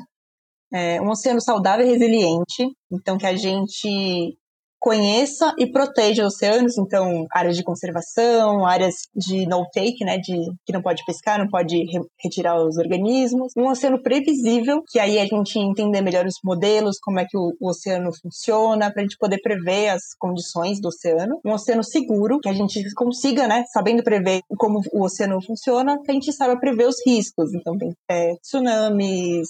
[0.73, 4.37] É, um oceano saudável e resiliente, então que a gente
[4.89, 10.35] conheça e proteja oceanos, então áreas de conservação, áreas de no-take, né, de
[10.65, 13.53] que não pode pescar, não pode re retirar os organismos.
[13.55, 17.53] Um oceano previsível, que aí a gente entender melhor os modelos, como é que o,
[17.61, 21.39] o oceano funciona, para a gente poder prever as condições do oceano.
[21.45, 26.11] Um oceano seguro, que a gente consiga, né, sabendo prever como o oceano funciona, que
[26.11, 27.53] a gente saiba prever os riscos.
[27.53, 29.49] Então tem é, tsunamis,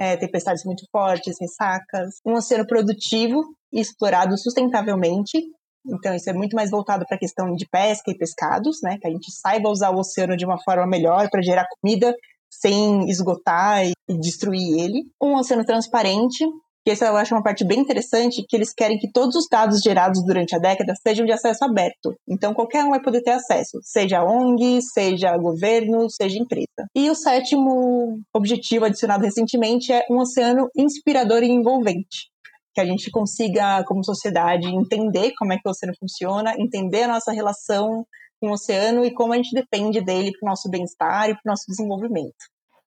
[0.00, 2.16] é, tempestades muito fortes, ressacas.
[2.26, 5.42] Um oceano produtivo, explorado sustentavelmente.
[5.86, 8.98] Então, isso é muito mais voltado para a questão de pesca e pescados, né?
[9.00, 12.14] Que a gente saiba usar o oceano de uma forma melhor para gerar comida
[12.50, 15.04] sem esgotar e destruir ele.
[15.22, 16.44] Um oceano transparente,
[16.84, 19.80] que essa eu acho uma parte bem interessante, que eles querem que todos os dados
[19.80, 22.14] gerados durante a década sejam de acesso aberto.
[22.28, 26.88] Então qualquer um vai poder ter acesso, seja ONG, seja governo, seja empresa.
[26.94, 32.30] E o sétimo objetivo adicionado recentemente é um oceano inspirador e envolvente
[32.74, 37.08] que a gente consiga, como sociedade, entender como é que o oceano funciona, entender a
[37.08, 38.06] nossa relação
[38.40, 41.42] com o oceano e como a gente depende dele para o nosso bem-estar e para
[41.44, 42.34] o nosso desenvolvimento.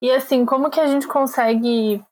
[0.02, 2.02] E assim, como que a gente consegue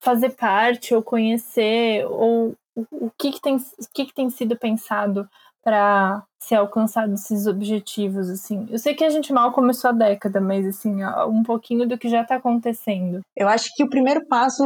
[0.00, 2.54] fazer parte ou conhecer ou
[2.90, 3.62] o que, que, tem, o
[3.92, 5.28] que, que tem sido pensado
[5.62, 8.66] para ser alcançado esses objetivos assim?
[8.70, 12.08] Eu sei que a gente mal começou a década, mas assim, um pouquinho do que
[12.08, 13.20] já está acontecendo.
[13.36, 14.62] Eu acho que o primeiro passo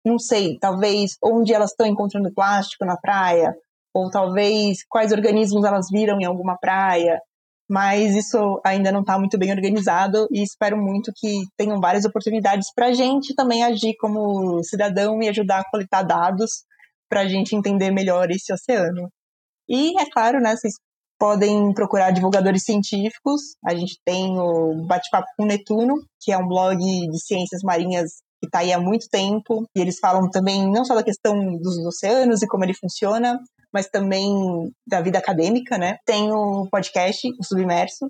[0.04, 3.54] não sei, talvez onde elas estão encontrando plástico na praia,
[3.94, 7.20] ou talvez quais organismos elas viram em alguma praia,
[7.72, 12.68] mas isso ainda não está muito bem organizado e espero muito que tenham várias oportunidades
[12.74, 16.64] para a gente também agir como cidadão e ajudar a coletar dados
[17.08, 19.08] para a gente entender melhor esse oceano.
[19.66, 20.74] E é claro, né, vocês
[21.18, 23.40] podem procurar divulgadores científicos.
[23.64, 28.48] A gente tem o Bate-Papo com Netuno, que é um blog de ciências marinhas que
[28.48, 29.64] está aí há muito tempo.
[29.74, 33.38] E eles falam também não só da questão dos oceanos e como ele funciona,
[33.72, 35.96] mas também da vida acadêmica, né?
[36.04, 38.08] Tem o podcast, o Submerso,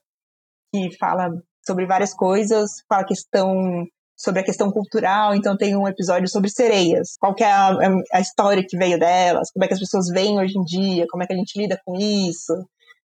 [0.75, 1.31] que fala
[1.65, 3.87] sobre várias coisas, fala questão
[4.17, 7.71] sobre a questão cultural, então tem um episódio sobre sereias, qual é a,
[8.13, 11.25] a, história que veio delas, como é que as pessoas veem hoje em dia, como
[11.25, 12.53] é que a gente lida com isso.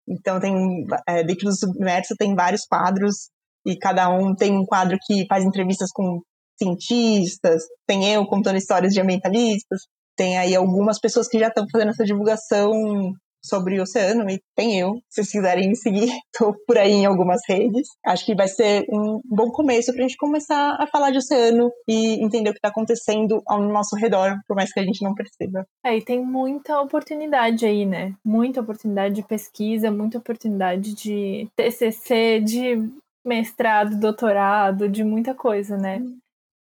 [0.09, 3.29] Então tem é, dentro do Submerso tem vários quadros
[3.67, 6.21] e cada um tem um quadro que faz entrevistas com
[6.61, 9.81] cientistas, tem eu contando histórias de ambientalistas,
[10.21, 14.79] tem aí algumas pessoas que já estão fazendo essa divulgação sobre o oceano e tem
[14.79, 14.97] eu.
[15.09, 17.89] Se vocês quiserem me seguir, estou por aí em algumas redes.
[18.05, 21.73] Acho que vai ser um bom começo para a gente começar a falar de oceano
[21.89, 25.15] e entender o que está acontecendo ao nosso redor, por mais que a gente não
[25.15, 25.65] perceba.
[25.83, 28.15] É, e tem muita oportunidade aí, né?
[28.23, 32.91] Muita oportunidade de pesquisa, muita oportunidade de TCC, de
[33.25, 35.97] mestrado, doutorado, de muita coisa, né?
[35.97, 36.19] Hum.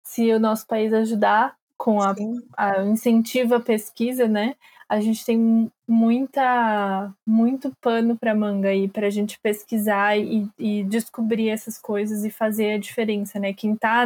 [0.04, 2.16] Se o nosso país ajudar, com a,
[2.58, 4.56] a incentivo à pesquisa, né?
[4.88, 10.84] A gente tem muita muito pano para manga aí para a gente pesquisar e, e,
[10.84, 13.54] descobrir essas coisas e fazer a diferença, né?
[13.54, 14.06] Quem está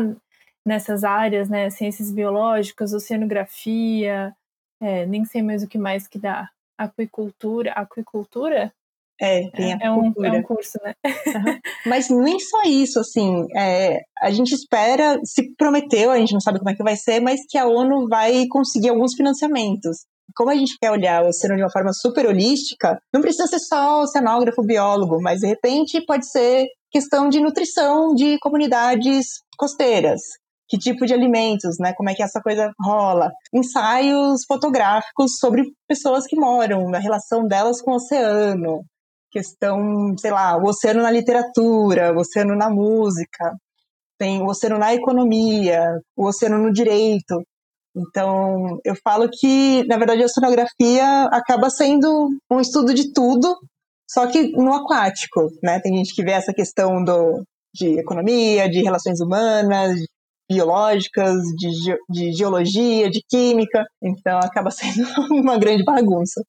[0.66, 1.70] nessas áreas, né?
[1.70, 4.36] Ciências biológicas, oceanografia,
[4.82, 6.50] é, nem sei mais o que mais que dá.
[6.78, 8.74] Aquicultura, aquicultura
[9.22, 10.94] é, tem é, a é, um, é um curso, né?
[11.06, 11.60] Uhum.
[11.86, 16.60] Mas nem só isso, assim, é, a gente espera, se prometeu, a gente não sabe
[16.60, 20.06] como é que vai ser, mas que a ONU vai conseguir alguns financiamentos.
[20.36, 23.60] Como a gente quer olhar o oceano de uma forma super holística, não precisa ser
[23.60, 30.22] só oceanógrafo, biólogo, mas de repente pode ser questão de nutrição de comunidades costeiras,
[30.68, 31.94] que tipo de alimentos, né?
[31.94, 33.32] Como é que essa coisa rola?
[33.54, 38.84] Ensaios fotográficos sobre pessoas que moram, a relação delas com o oceano,
[39.32, 43.56] questão, sei lá, o oceano na literatura, o oceano na música,
[44.18, 47.42] tem o oceano na economia, o oceano no direito.
[47.96, 53.56] Então, eu falo que, na verdade, a oceanografia acaba sendo um estudo de tudo,
[54.10, 55.80] só que no aquático, né?
[55.80, 60.00] Tem gente que vê essa questão do, de economia, de relações humanas,
[60.50, 66.42] biológicas, de, de geologia, de química, então acaba sendo uma grande bagunça.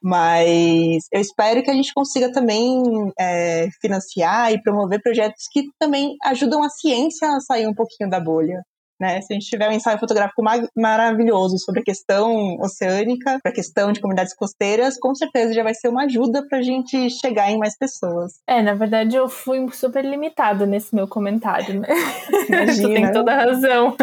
[0.00, 2.82] Mas eu espero que a gente consiga também
[3.18, 8.20] é, financiar e promover projetos que também ajudam a ciência a sair um pouquinho da
[8.20, 8.62] bolha.
[9.02, 9.20] Né?
[9.20, 10.44] Se a gente tiver um ensaio fotográfico
[10.76, 15.88] maravilhoso sobre a questão oceânica, a questão de comunidades costeiras, com certeza já vai ser
[15.88, 18.34] uma ajuda para a gente chegar em mais pessoas.
[18.46, 21.88] É, na verdade eu fui super limitada nesse meu comentário, né?
[22.48, 22.88] Imagina.
[22.88, 23.96] tu tem toda a razão.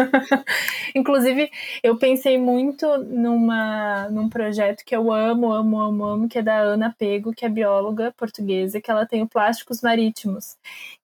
[0.94, 1.50] Inclusive,
[1.82, 6.58] eu pensei muito numa, num projeto que eu amo, amo, amo, amo, que é da
[6.58, 10.58] Ana Pego, que é bióloga portuguesa, que ela tem o Plásticos Marítimos,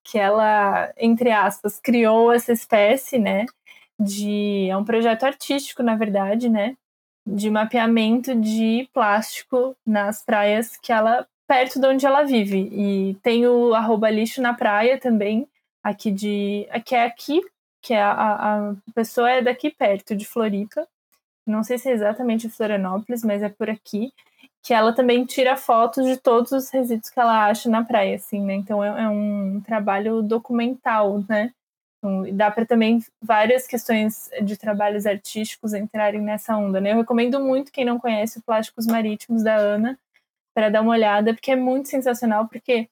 [0.05, 3.47] que ela, entre aspas, criou essa espécie, né?
[3.99, 4.69] De.
[4.69, 6.77] É um projeto artístico, na verdade, né?
[7.27, 11.27] De mapeamento de plástico nas praias que ela.
[11.47, 12.69] perto de onde ela vive.
[12.73, 15.49] E tem o arroba lixo na praia também,
[15.83, 16.69] aqui de.
[16.85, 17.41] que é aqui,
[17.83, 20.87] que é a, a pessoa é daqui perto, de Floripa.
[21.47, 24.13] não sei se é exatamente Florianópolis, mas é por aqui,
[24.63, 28.41] que ela também tira fotos de todos os resíduos que ela acha na praia, assim,
[28.41, 28.55] né?
[28.55, 31.53] Então é, é um trabalho documental, né?
[32.33, 36.93] Dá para também várias questões de trabalhos artísticos entrarem nessa onda, né?
[36.93, 39.99] Eu recomendo muito quem não conhece o Plásticos Marítimos da Ana
[40.55, 42.89] para dar uma olhada, porque é muito sensacional, porque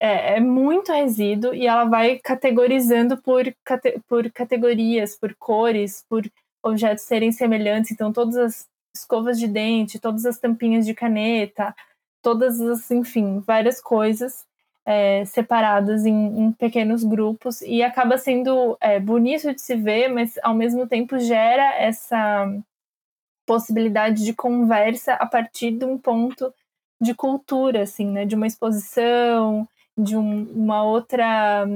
[0.00, 6.24] é, é, muito resíduo e ela vai categorizando por, cate, por categorias, por cores, por
[6.62, 7.90] objetos serem semelhantes.
[7.90, 11.74] Então, todas as escovas de dente, todas as tampinhas de caneta,
[12.22, 14.47] todas as, enfim, várias coisas
[14.90, 20.38] é, separadas em, em, pequenos grupos e acaba sendo é, bonito de se ver, mas
[20.42, 22.50] ao mesmo tempo gera essa
[23.46, 26.50] possibilidade de conversa a partir de um ponto
[26.98, 28.24] de cultura, assim, né?
[28.24, 31.66] De uma exposição, de um, uma outra.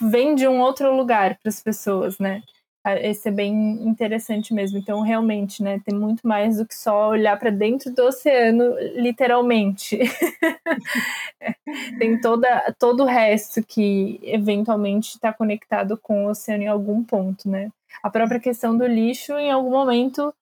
[0.00, 2.42] vem de um outro lugar para as pessoas, né?
[2.86, 3.52] Esse é bem
[3.86, 4.78] interessante mesmo.
[4.78, 9.98] Então, realmente, né, tem muito mais do que só olhar para dentro do oceano, literalmente.
[11.98, 17.48] tem toda, todo o resto que eventualmente está conectado com o oceano em algum ponto,
[17.48, 17.70] né?
[18.02, 20.32] A própria questão do lixo, em algum momento,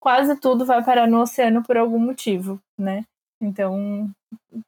[0.00, 3.04] quase tudo vai parar no oceano por algum motivo, né?
[3.40, 4.10] Então,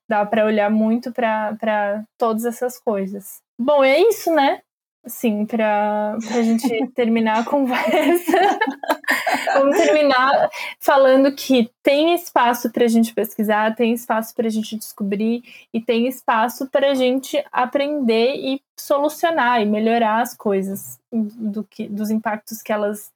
[0.08, 3.40] dá para olhar muito para todas essas coisas.
[3.58, 4.60] Bom, é isso, né?
[5.06, 8.32] Sim, para a gente terminar a conversa,
[9.52, 10.48] vamos terminar
[10.80, 15.42] falando que tem espaço para a gente pesquisar, tem espaço para a gente descobrir
[15.74, 21.86] e tem espaço para a gente aprender e solucionar e melhorar as coisas do que,
[21.86, 23.12] dos impactos que elas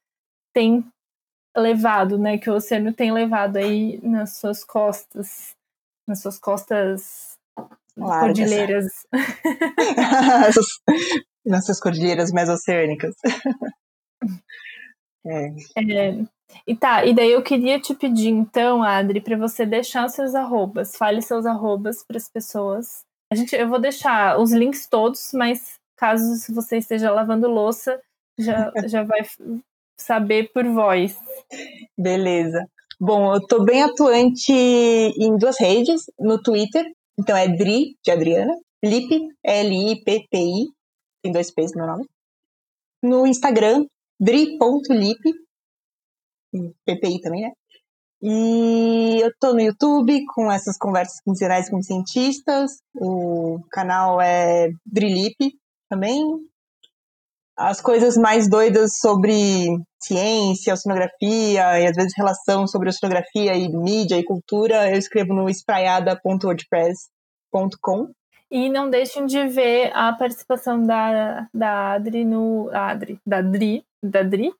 [0.52, 0.84] têm
[1.56, 2.36] levado, né?
[2.36, 5.56] Que o oceano tem levado aí nas suas costas,
[6.06, 7.38] nas suas costas
[7.96, 8.20] Largas.
[8.20, 9.06] cordilheiras.
[11.48, 13.14] nessas cordilheiras mesoceânicas.
[15.26, 15.46] é.
[15.76, 16.24] é.
[16.66, 20.96] E tá, e daí eu queria te pedir então, Adri, para você deixar seus arrobas.
[20.96, 23.04] Fale seus arrobas para as pessoas.
[23.30, 28.00] A gente, eu vou deixar os links todos, mas caso você esteja lavando louça,
[28.38, 29.20] já, já vai
[29.98, 31.18] saber por voz.
[31.96, 32.64] Beleza.
[33.00, 36.84] Bom, eu tô bem atuante em duas redes, no Twitter,
[37.18, 39.08] então é Dri, de Adriana, Lip,
[39.44, 40.66] L-I-P-P-I,
[41.22, 42.06] tem dois P's no meu nome.
[43.02, 43.86] No Instagram,
[44.20, 45.20] dri.lip,
[46.84, 47.52] PPI também, né?
[48.20, 52.72] E eu tô no YouTube com essas conversas quinzenais com cientistas.
[52.94, 55.36] O canal é Drilip
[55.88, 56.24] também.
[57.56, 59.68] As coisas mais doidas sobre
[60.02, 65.48] ciência, oceanografia e às vezes relação sobre oceanografia e mídia e cultura, eu escrevo no
[65.48, 68.08] espraiada.wordpress.com.
[68.50, 72.70] E não deixem de ver a participação da, da Adri no.
[72.72, 74.52] Adri, da Dri, da Dri,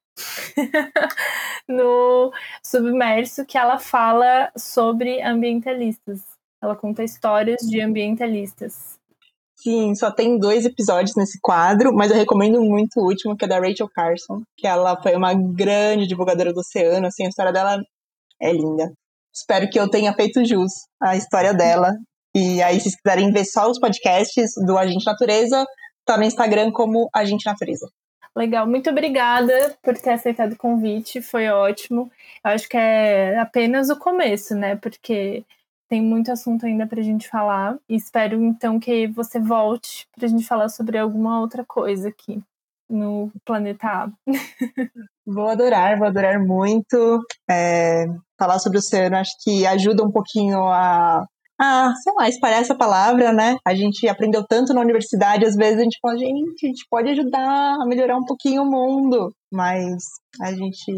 [1.67, 2.33] no
[2.63, 6.21] Submerso, que ela fala sobre ambientalistas.
[6.63, 8.99] Ela conta histórias de ambientalistas.
[9.61, 13.49] Sim, só tem dois episódios nesse quadro, mas eu recomendo muito o último, que é
[13.49, 17.83] da Rachel Carson, que ela foi uma grande divulgadora do oceano, assim, a história dela
[18.41, 18.93] é linda.
[19.35, 21.93] Espero que eu tenha feito jus à história dela
[22.39, 25.67] e aí, se vocês quiserem ver só os podcasts do Agente Natureza,
[26.05, 27.89] tá no Instagram como Agente Natureza.
[28.37, 32.11] Legal, muito obrigada por ter aceitado o convite, foi ótimo.
[32.45, 34.77] Eu acho que é apenas o começo, né?
[34.77, 35.45] Porque
[35.89, 37.77] tem muito assunto ainda para a gente falar.
[37.89, 42.41] E espero então que você volte para a gente falar sobre alguma outra coisa aqui
[42.89, 44.09] no Planeta A.
[45.31, 47.21] Vou adorar, vou adorar muito.
[47.51, 48.07] É,
[48.39, 51.23] falar sobre o oceano, acho que ajuda um pouquinho a
[51.61, 53.57] ah, sei lá, espalhar essa palavra, né?
[53.67, 57.11] A gente aprendeu tanto na universidade, às vezes a gente fala, gente, a gente pode
[57.11, 60.05] ajudar a melhorar um pouquinho o mundo, mas
[60.41, 60.93] a gente,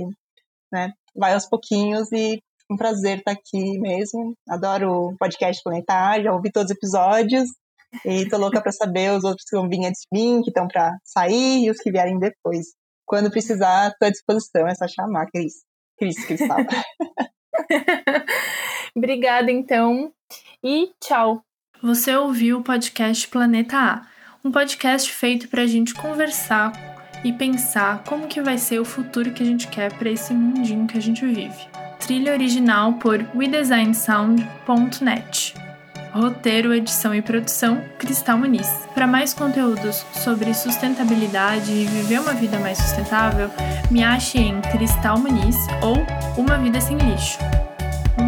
[0.73, 2.39] né, vai aos pouquinhos e
[2.71, 4.35] um prazer estar aqui mesmo.
[4.49, 7.49] Adoro o podcast Planetário, já ouvi todos os episódios
[8.05, 10.69] e tô louca para saber os outros que vão vir antes de mim, que estão
[10.69, 12.67] para sair e os que vierem depois.
[13.07, 15.55] Quando precisar, tô à disposição, é só chamar, Cris.
[15.99, 16.59] Cris Cristal.
[18.95, 20.12] Obrigada, então
[20.62, 21.43] e tchau!
[21.82, 24.03] Você ouviu o podcast Planeta A,
[24.45, 26.72] um podcast feito para a gente conversar
[27.24, 30.86] e pensar como que vai ser o futuro que a gente quer para esse mundinho
[30.86, 31.68] que a gente vive.
[31.99, 35.55] Trilha original por WeDesignSound.net.
[36.12, 38.68] Roteiro, edição e produção, Cristal Muniz.
[38.95, 43.49] Para mais conteúdos sobre sustentabilidade e viver uma vida mais sustentável,
[43.91, 45.95] me ache em Cristal Muniz ou
[46.36, 47.38] Uma Vida Sem Lixo.